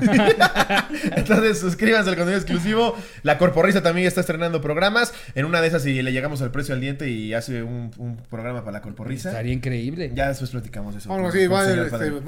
[1.17, 2.97] Entonces, suscríbanse al contenido exclusivo.
[3.23, 5.13] La Corporrisa también está estrenando programas.
[5.35, 8.17] En una de esas, si le llegamos al precio al diente y hace un, un
[8.31, 9.31] programa para la Corporrisa.
[9.31, 10.13] Estaría increíble.
[10.15, 11.09] Ya después platicamos eso.
[11.09, 11.65] Bueno, con- sí, con va,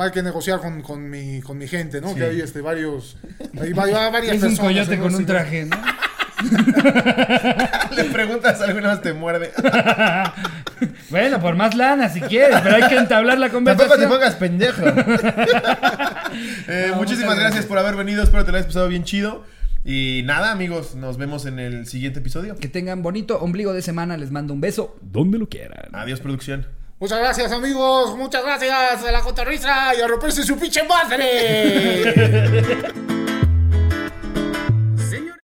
[0.07, 2.09] este, que negociar con, con, mi, con mi gente, ¿no?
[2.11, 2.15] Sí.
[2.17, 3.17] Que hay este, varios.
[3.61, 5.03] Hay, va- va varias Es un personas, coyote ¿no?
[5.05, 5.77] con un traje, ¿no?
[7.97, 9.53] Le preguntas alguna vez te muerde.
[11.11, 14.11] bueno, por más lana si quieres, pero hay que entablar la Tampoco te conversación.
[14.11, 14.83] pongas pendejo.
[16.69, 18.23] Eh, No, muchísimas gracias por haber venido.
[18.23, 19.45] Espero te lo hayas pasado bien chido.
[19.85, 22.57] Y nada, amigos, nos vemos en el siguiente episodio.
[22.57, 24.17] Que tengan bonito ombligo de semana.
[24.19, 25.89] Les mando un beso donde lo quieran.
[25.95, 26.67] Adiós, producción.
[26.99, 28.17] Muchas gracias, amigos.
[28.19, 32.13] Muchas gracias a la cotorriza y a romperse su pinche madre.